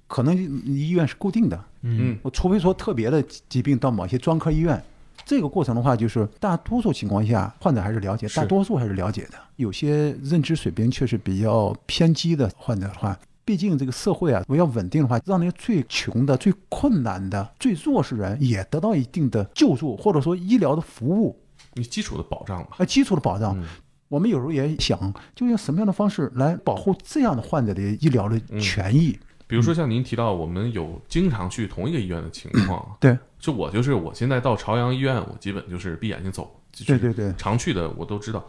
[0.07, 1.63] 可能医院是固定的。
[1.81, 4.83] 嗯我除非说特别的疾病到某些专科医院，
[5.25, 9.39] 这个过程的话，就是大多数情况下患者还是了解，大多数还是了解的。
[9.55, 13.17] 有些认知水平确实比较偏激的患者的话，
[13.47, 21.39] 毕竟这个社会啊，我要稳定的话，让那些最穷的、最困难的、最弱势人也得到一定的救助，或者说医疗的服务，
[21.75, 23.57] 你基础的保障嘛，啊，基础的保障。
[23.57, 23.65] 嗯。
[24.09, 29.17] 我们有时候也想，就用什么样的方式来保护这样的患者的医疗的权益？
[29.47, 36.49] 比如说像您提到，我们有经常去同一个医院的情况，对，就我就是我现在到朝阳医院，我基本就是闭眼睛走，
[36.85, 38.45] 对对对，常去的我都知道，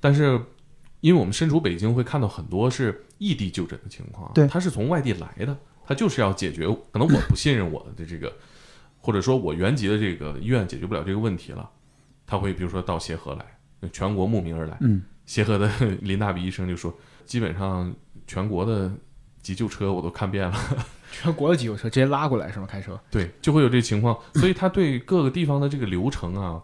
[0.00, 0.40] 但是
[1.04, 8.32] 因为我们身处北京，会看到很多是异地就诊的情况，对他是从外地来的，他就是要解决，可能我不信任我的这个，
[9.02, 11.68] 或者说我原籍的这个医院解决不了这个问题了，
[12.26, 13.44] 他会比如说到协和来，
[13.92, 16.96] 全国慕名而来，嗯，协和的林大比医生就说，
[17.26, 17.94] 基本上
[18.26, 18.90] 全国的
[19.42, 20.56] 急救车我都看遍了。
[21.12, 22.66] 全国的急救车直接拉过来是吗？
[22.66, 22.98] 开车？
[23.12, 26.62] 对，就会有这情况，所以他对各个地方的这个流程啊，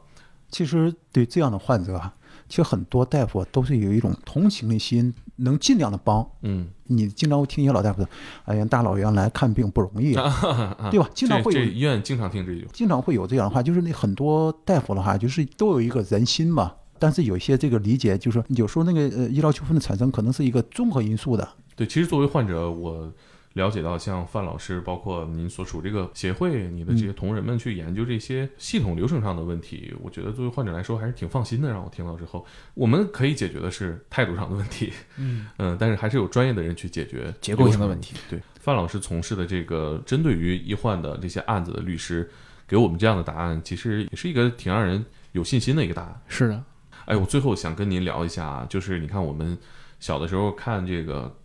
[0.48, 2.14] 其实对这样的患者啊，
[2.50, 6.28] 其实很多大夫都是有一种同情的心，能尽量的帮。
[6.42, 8.08] 嗯，你经常会听一些老大夫说
[8.44, 16.72] ：“哎呀，大老远来看病不容易啊， 对吧？”经常会有，医院经常听这句，经常会有这样的话，就是那很多大夫的话，就是都有一个人心嘛。
[16.98, 21.48] 但是有一些这个理解，就是有时候那个呃医疗纠纷的产生，可能是一个综合因素的。
[21.74, 23.10] 对，其实作为患者，我
[23.54, 31.68] 了解到，像范老师，包括您所属这个协会，你的这些同仁们去研究这些系统流程上的问题，我觉得作为患者来说还是挺放心的。
[31.68, 38.14] 让我听到之后，我们可以解决的是态度上的问题，嗯嗯， 但是还是有专业的人去解决结构性的问题。
[38.28, 42.30] 对，范老师从事的这个针对于医患的这些案子的律师，
[42.68, 46.22] 给我们这样的答案，其实也是一个挺让人有信心的一个答案。
[46.28, 46.64] 是的，
[47.06, 49.58] 哎，我最后想跟您聊一下啊，就是你看我们
[49.98, 51.36] 小的时候看这个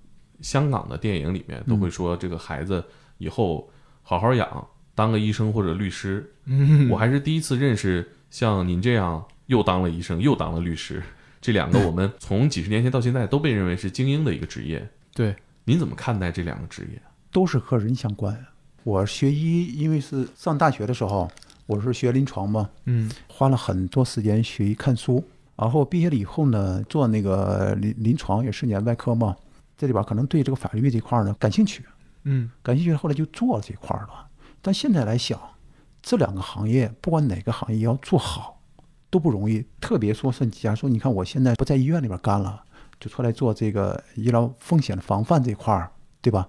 [0.46, 2.84] 香港的电影里面，都会说这个孩子
[3.18, 3.68] 以后
[4.04, 6.32] 好好养，当个医生或者律师。
[6.46, 11.02] 嗯，我还是第一次认识像您这样又当了医生又当了律师，
[11.42, 14.88] 这两个我们从几十年前到现在都被认为是精英的一个职业。
[15.16, 17.02] 对，您怎么看待这两个职业？
[17.32, 18.38] 都是和人相关。
[18.84, 21.28] 我学医，因为是上大学的时候，
[21.66, 25.24] 我是学临床嘛，嗯花了很多时间学医看书。
[25.56, 29.36] 然后毕业了以后呢，做那个临临床也是年外科嘛，
[29.78, 31.86] 这里边可能对这个法律这块儿呢感兴趣，
[32.24, 34.28] 嗯感兴趣，后来就做了这块儿了。
[34.62, 35.40] 但现在来想，
[36.02, 38.62] 这两个行业不管哪个行业要做好
[39.10, 42.64] 都不容易，特别说是假如说你看我现在不在医院里边干了，
[43.00, 46.48] 就出来做这个医疗风险的防范这块儿，对吧？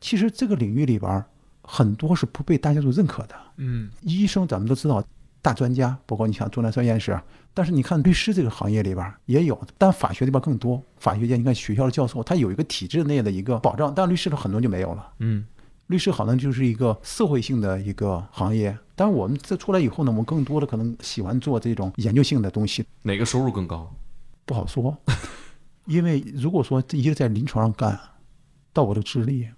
[0.00, 1.24] 其实这个领域里边
[1.62, 3.34] 很多是不被大家所认可的。
[3.56, 5.04] 嗯医生咱们都知道
[5.42, 7.18] 大专家，包括你像钟南山院士，
[7.54, 10.82] 但是你看律师这个行业里边也有，但法学里边更多。
[10.98, 15.12] 法学界你看学校的教授，他有一个体制内的一个保障，但律师的很多就没有了。
[15.18, 15.44] 嗯
[15.86, 23.92] 律师好像就是一个社会性的一个行业，但是我们这出来以后呢，我们更多的可能喜欢做这种研究性的东西，哪个收入更高？
[24.44, 24.96] 不好说。
[25.86, 27.98] 因为如果说一直在临床上干，
[28.72, 29.48] 到我的智力，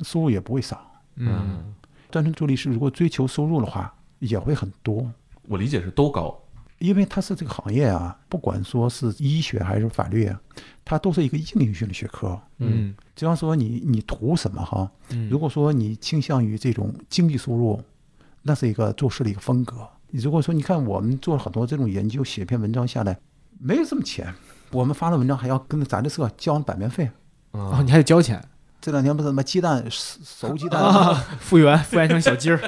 [0.00, 1.02] 收入也不会少。
[1.16, 1.74] 嗯
[2.10, 5.10] 单纯做律师，如果追求收入的话，也会很多。
[5.48, 6.38] 我理解是都高。
[6.78, 10.40] 因为它是这个行业啊，不管说是医学还是法律啊，
[10.84, 12.40] 它都是一个应用性的学科。
[12.58, 17.82] 嗯只要说你你图什么哈，嗯，如果说你倾向于这种经济收入，
[18.42, 19.88] 那是一个做事的一个风格。
[20.12, 23.18] 如果说你看我们做了很多这种研究，写篇文章下来，
[23.58, 24.32] 没有这么钱，
[24.70, 27.10] 我们发了文章还要跟杂志社交版面费。
[27.50, 28.40] 哦，啊，你还得交钱
[28.80, 32.60] 这两天不是什么鸡蛋熟熟鸡蛋、啊， 复原复原成小鸡儿，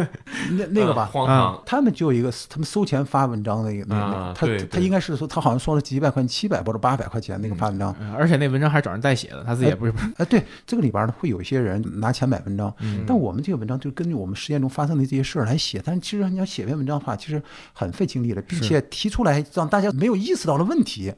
[0.52, 1.62] 那那个吧，荒唐。
[1.64, 7.96] 他们就有一个，他们收钱发文章的一个，那啊个，他对对他应该是说他好像说了几百块钱，七百或者八百块钱那个发文章。
[7.98, 15.80] 嗯而且那文章还是找人代写的，他自己也不是，哎，对，这个里边呢会有一些人拿钱买文章，嗯但我们这个文章就根据我们实验中发生的这些事儿来写。
[15.82, 17.42] 但其实你要写篇文章的话，其实
[17.72, 21.12] 很费精力的，并且提出来让大家没有意识到的问题，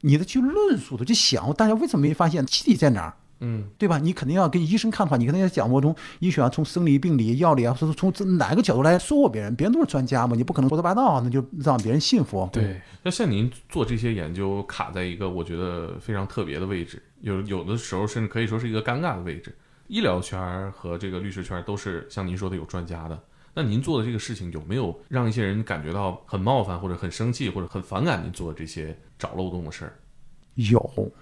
[0.00, 3.14] 你的去论述的去想，大家为什么没发现基地在哪儿？
[3.44, 3.98] 嗯对吧？
[3.98, 12.48] 你肯定要跟医生看的话，你肯定要讲我从医学啊，从生理、病理、药理啊，说从从哪个角度来说服别人，别人都是专家嘛，你不可能胡说八道，那就让别人信服。
[12.52, 19.54] 对，那像您做这些研究，卡在一个我觉得非常特别的位置，有有的时候甚至可以说是一个尴尬的位置。
[19.86, 23.22] 医疗圈儿和这个律师圈儿都是像您说的有专家的，
[23.52, 29.92] 那您做的这个事情有没有让一些人感觉到很冒犯，或者很生气，或者很反感您做的这些找漏洞的事儿？
[30.54, 31.12] 有，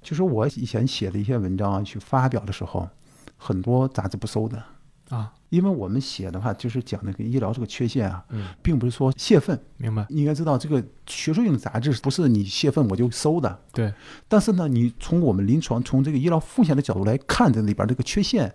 [0.00, 2.88] 就是我以前写的一些文章啊，去发表的时候，
[3.36, 4.62] 很多杂志不收的，
[5.10, 9.58] 啊，因为我们写的话就是讲那个医疗这个缺陷啊，嗯并不是说泄愤。
[9.76, 13.60] 明白，你应该知道，这个学术性的杂志不是你泄愤我就收的。
[13.72, 13.92] 对，
[14.28, 18.54] 但是呢，你从我们临床从这个医疗风险的角度来看这里边这个缺陷，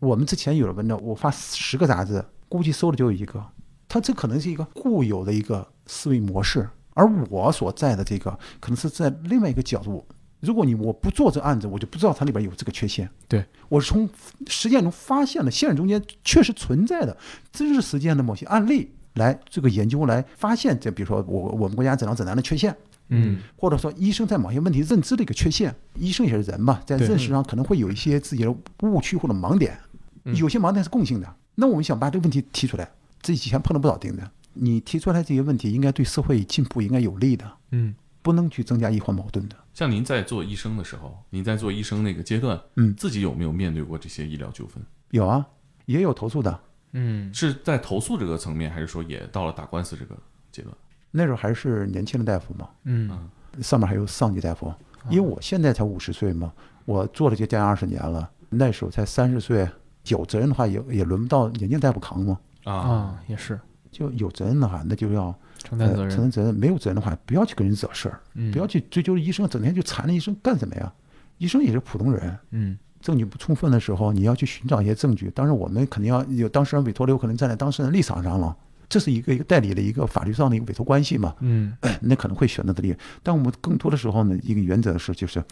[0.00, 3.44] 我们之前有的文章，我发十个杂志，估计收的就有一个。
[3.88, 10.06] 它这可能是一个固有的一个思维模式，而我所在的这个可能是在另外一个角度。
[10.40, 13.08] 如果你我不做这案子，我就不知道它里边有这个缺陷。
[13.26, 14.08] 对我是从
[14.46, 17.16] 实践中发现了现实中间确实存在的
[17.52, 22.74] 真实实践的某些案例来这个研究来发现这，比如说我我们国家诊疗指南的缺陷，
[23.08, 29.76] 嗯或者说医生在某些问题认知的一个缺陷，医生也是人嘛，在认识上可能会有一些自己的误区或者盲点，
[30.24, 31.34] 嗯有些盲点是共性的。
[31.56, 32.88] 那我们想把这个问题提出来，
[33.20, 34.22] 这以前碰了不少钉子。
[34.60, 39.56] 你提出来这些问题，应该对社会进步应该有利的，嗯不能去增加医患矛盾的。
[39.74, 44.82] 像您在做医生的时候，您在做医生那个阶段，嗯自己有没有面对过这些医疗纠纷？
[45.10, 45.46] 有啊，
[45.86, 46.60] 也有投诉的。
[46.92, 50.16] 嗯是在投诉这个层面，还是说也到了打官司这个
[50.50, 50.74] 阶段？
[51.10, 53.28] 那时候还是年轻的大夫嘛，嗯
[53.62, 54.72] 上面还有上级大夫。
[55.08, 56.52] 因为我现在才五十岁嘛，
[56.84, 59.66] 我做了这将近二十年了，那时候才三十岁，
[60.08, 62.38] 有责任的话也也轮不到年轻大夫扛嘛。
[62.64, 63.58] 啊，啊，也是
[63.90, 70.92] 就有责任的话，那就要承担责任，呃承担责任；没有责任的话，不要去跟人惹事儿，嗯不要去追究医生，整天就缠着医生干什么呀？
[71.38, 75.30] 医生也是普通人，嗯证据不充分的时候，你要去寻找一些证据。
[75.30, 78.56] 当然，我们肯定要有当事人委托的，有可能站在当事人立场上了，
[78.88, 82.96] 这是一个一个代理的一个法律上的一个委托关系嘛，嗯 那可能会选择的理。
[83.22, 85.42] 但我们更多的时候呢，一个原则是就是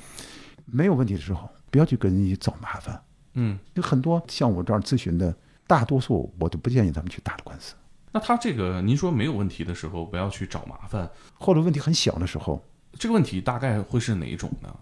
[0.64, 3.00] 没有问题的时候，不要去跟人家找麻烦。
[3.34, 5.32] 嗯，有很多像我这样咨询的，
[5.68, 7.74] 大多数我都不建议他们去打的官司，
[8.16, 12.64] 那他这个您说没有问题的时候，不要去找麻烦，或者问题很小的时候，
[12.98, 14.74] 这个问题大概会是哪一种呢？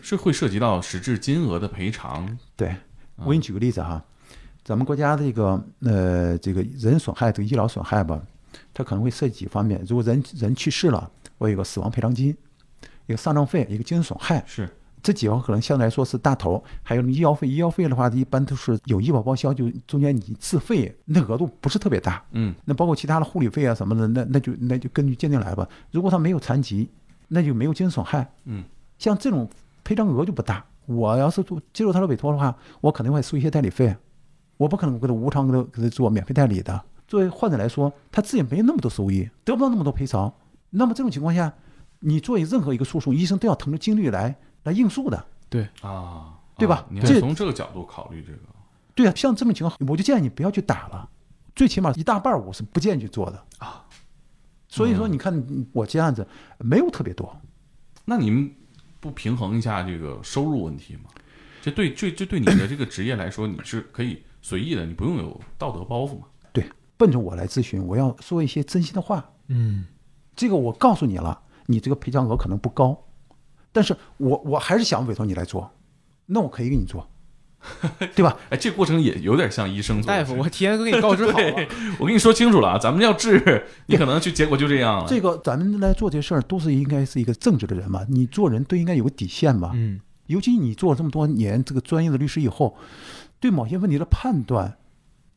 [0.00, 2.38] 是会涉及到实质金额的赔偿？
[2.56, 2.74] 对，
[3.16, 4.02] 我给你举个例子哈，
[4.64, 8.18] 咱们国家这个呃这个人损害这个医疗损害吧，
[8.72, 9.84] 它可能会涉及几方面。
[9.86, 12.34] 如果人人去世了，我有个死亡赔偿金，
[13.04, 14.66] 一个丧葬费，一个精神损害，是
[15.02, 16.62] 这几方可能相对来说是大头。
[16.82, 22.22] 还有医药费，医药费的话一般都是有医保报销，就中间你自费那额度不是特别大。
[22.32, 25.68] 嗯那包括其他的护理费啊什么的，那那就那就根据鉴定来吧。
[25.90, 26.88] 如果他没有残疾，
[27.28, 28.30] 那就没有精神损害。
[28.44, 28.64] 嗯，
[28.98, 29.48] 像这种
[29.84, 30.64] 赔偿额就不大。
[30.86, 33.94] 我要是做接受他的委托的话，我肯定会收一些代理费，
[34.56, 36.82] 我不可能给他无偿给他给他做免费代理的。
[37.06, 40.32] 作为患者来说，他自己没那么多收益，得不到那么多赔偿。
[40.70, 41.52] 那么这种情况下，
[42.00, 45.24] 你做任何一个诉讼，医生都要腾出精力来来应诉的。
[45.48, 48.38] 对啊，对吧啊你从这个角度考虑这个，
[48.94, 51.08] 对啊，像这种情况，我就建议你不要去打了，
[51.56, 53.84] 最起码一大半我是不建议去做的啊。
[54.68, 56.26] 所以说，嗯你看我接案子
[56.58, 57.36] 没有特别多，
[58.04, 58.54] 那你们
[59.00, 61.10] 不平衡一下这个收入问题吗？
[61.60, 66.26] 这对这这对你的这个职业来说，你是可以随意的，你不用有道德包袱嘛？
[66.52, 66.64] 对，
[66.96, 69.28] 奔着我来咨询，我要说一些真心的话。
[69.48, 69.84] 嗯，
[70.36, 72.96] 这个我告诉你了，你这个赔偿额可能不高，
[73.72, 75.70] 但是我我还是想委托你来做，
[76.26, 77.08] 那我可以给你做，
[78.16, 78.36] 对吧？
[78.48, 81.66] 哎，这过程也有点像医生做大夫，我提前都给你告知好了。
[82.00, 85.06] 我跟你说清楚了啊，咱们要治， 你可能就结果就这样了。
[85.08, 89.72] 这个咱们来做这事儿都是应该是一个正直的人嘛，你做人都应该有个底线吧。
[89.74, 92.76] 嗯，尤其你做了这么多年这个专业的律师以后，
[93.38, 94.78] 对某些问题的判断，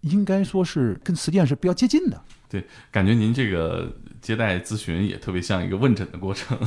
[0.02, 2.22] 应该说是跟实践是比较接近的。
[2.50, 6.58] 对感觉您这个接待咨询也特别像一个问诊的过程。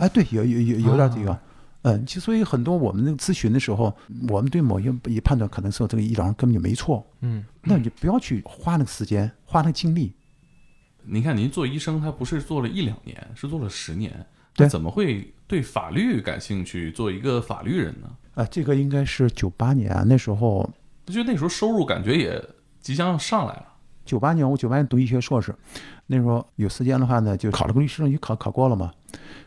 [0.00, 1.42] 哎，对，有有有有点这个，啊
[1.82, 3.94] 嗯，其实所以很多我们那个咨询的时候，
[4.28, 10.12] 我们对某些一判断可能说这个医疗上根本就没错，嗯， 那你就不要去花那个时间，花那个精力。
[11.04, 18.10] 您看，您做医生，他不是做了一两年，是做了十年，对怎么会对法律感兴趣，做一个法律人呢？
[18.34, 20.68] 啊，这个应该是九八年啊，那时候
[21.06, 22.42] 就那时候收入感觉也
[22.80, 23.66] 即将要上来了。
[24.04, 25.54] 九八年我九八年读医学硕士，
[26.06, 28.92] 那时候有时间的话呢，就考了个律师证，就考考过了嘛。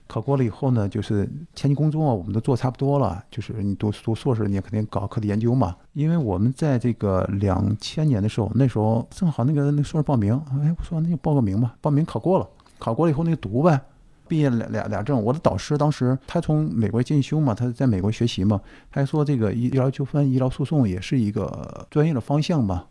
[0.07, 5.75] 考过了以后呢，就是前期工作我们都做差不多了，就是你读读硕士，你也肯定搞课题研究嘛。
[5.93, 12.47] 因为我们在这个两千年的时候，那时候正好那个那硕士报名，哎，我说那就报个名吧，报名考过了，
[12.77, 13.79] 考过了以后那就读呗。
[14.25, 18.59] 毕业俩俩俩证，我的导师当时他从美国进修嘛，他在美国学习嘛，
[18.89, 22.85] 他还说这个医疗纠纷、医疗诉讼也是一个专业的方向嘛。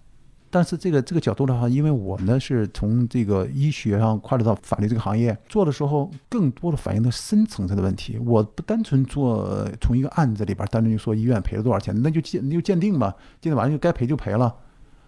[0.52, 8.18] 但是这个这个角度的话，因为我呢是从这个医学上跨入到法律这个行业做的时候，更多的反映的深层次的问题。
[8.18, 14.54] 我不单纯做从一个案子里边单纯就说医院赔了多少钱，那就鉴那就鉴定吧，鉴定完了就该赔就赔了。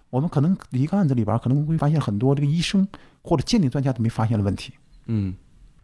[0.08, 2.88] 我们可能一个案子里边可能会发现很多这个医生
[3.20, 4.72] 或者鉴定专家都没发现的问题。
[5.06, 5.34] 嗯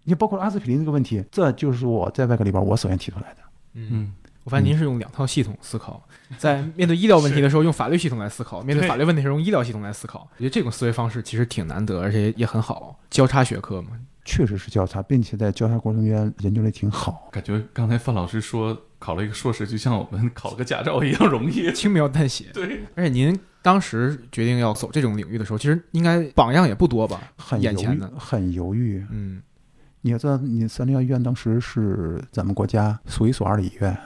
[0.04, 3.40] 你包括阿司匹林这个问题，这就是我在外科里边我首先提出来的。
[3.74, 4.12] 嗯，
[4.50, 6.02] 我发现您是用两套系统思考，
[6.36, 10.28] 在面对医疗问题的时候用法律系统来思考，面对法律问题的时候用医疗系统来思考。
[10.36, 13.90] 我觉得这种思维方式其实挺难得，而且也很好，交叉学科嘛。
[14.24, 17.28] 确实是交叉，并且在交叉过程中研究的挺好。
[17.30, 21.72] 感觉刚才范老师说考了一个硕士，就像我们考了个驾照一样容易。
[21.72, 22.46] 轻描淡写。
[22.52, 27.20] 对，而且您当时决定要走这种领域的时候，其实应该榜样也不多吧？
[27.36, 29.04] 很犹豫眼前的，很犹豫。
[29.10, 29.40] 嗯，
[30.02, 33.96] 你要知道，你三零幺医院当时是咱们国家数一数二的医院，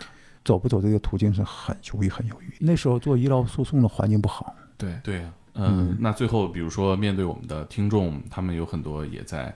[0.44, 2.54] 走不走这个途径是很犹豫，很犹豫。
[2.60, 5.20] 那时候做医疗诉讼的环境不好，对，对、
[5.54, 5.96] 嗯，嗯。
[5.98, 9.54] 那最后比如说面对我们的听众，他们有很多也在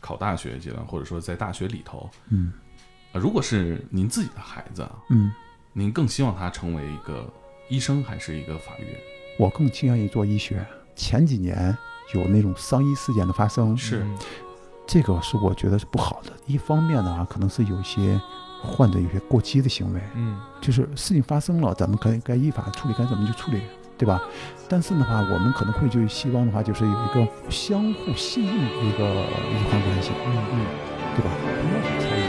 [0.00, 2.52] 考大学阶段，或者说在大学里头，嗯。
[3.12, 5.30] 呃，如果是您自己的孩子啊，嗯，
[5.72, 7.32] 您更希望他成为一个
[7.68, 8.94] 医生还是一个法律人？
[9.38, 10.66] 我更倾向于做医学。
[10.96, 11.76] 前几年
[12.14, 14.02] 有那种伤医事件的发生，是。
[14.02, 14.18] 嗯
[14.86, 16.32] 这个是我觉得是不好的。
[16.44, 18.20] 一方面呢，啊可能是有些
[18.64, 23.60] 患者有些过激的行为，嗯就是事情发生了，咱们可以该依法处理该怎么去处理，
[23.98, 24.20] 对吧？
[24.68, 30.66] 但是的话，我们可能会就希望的话，就是有一个相互信任的一个医患关系，嗯嗯。
[31.14, 31.30] 对吧？
[31.30, 32.23] 不要去参与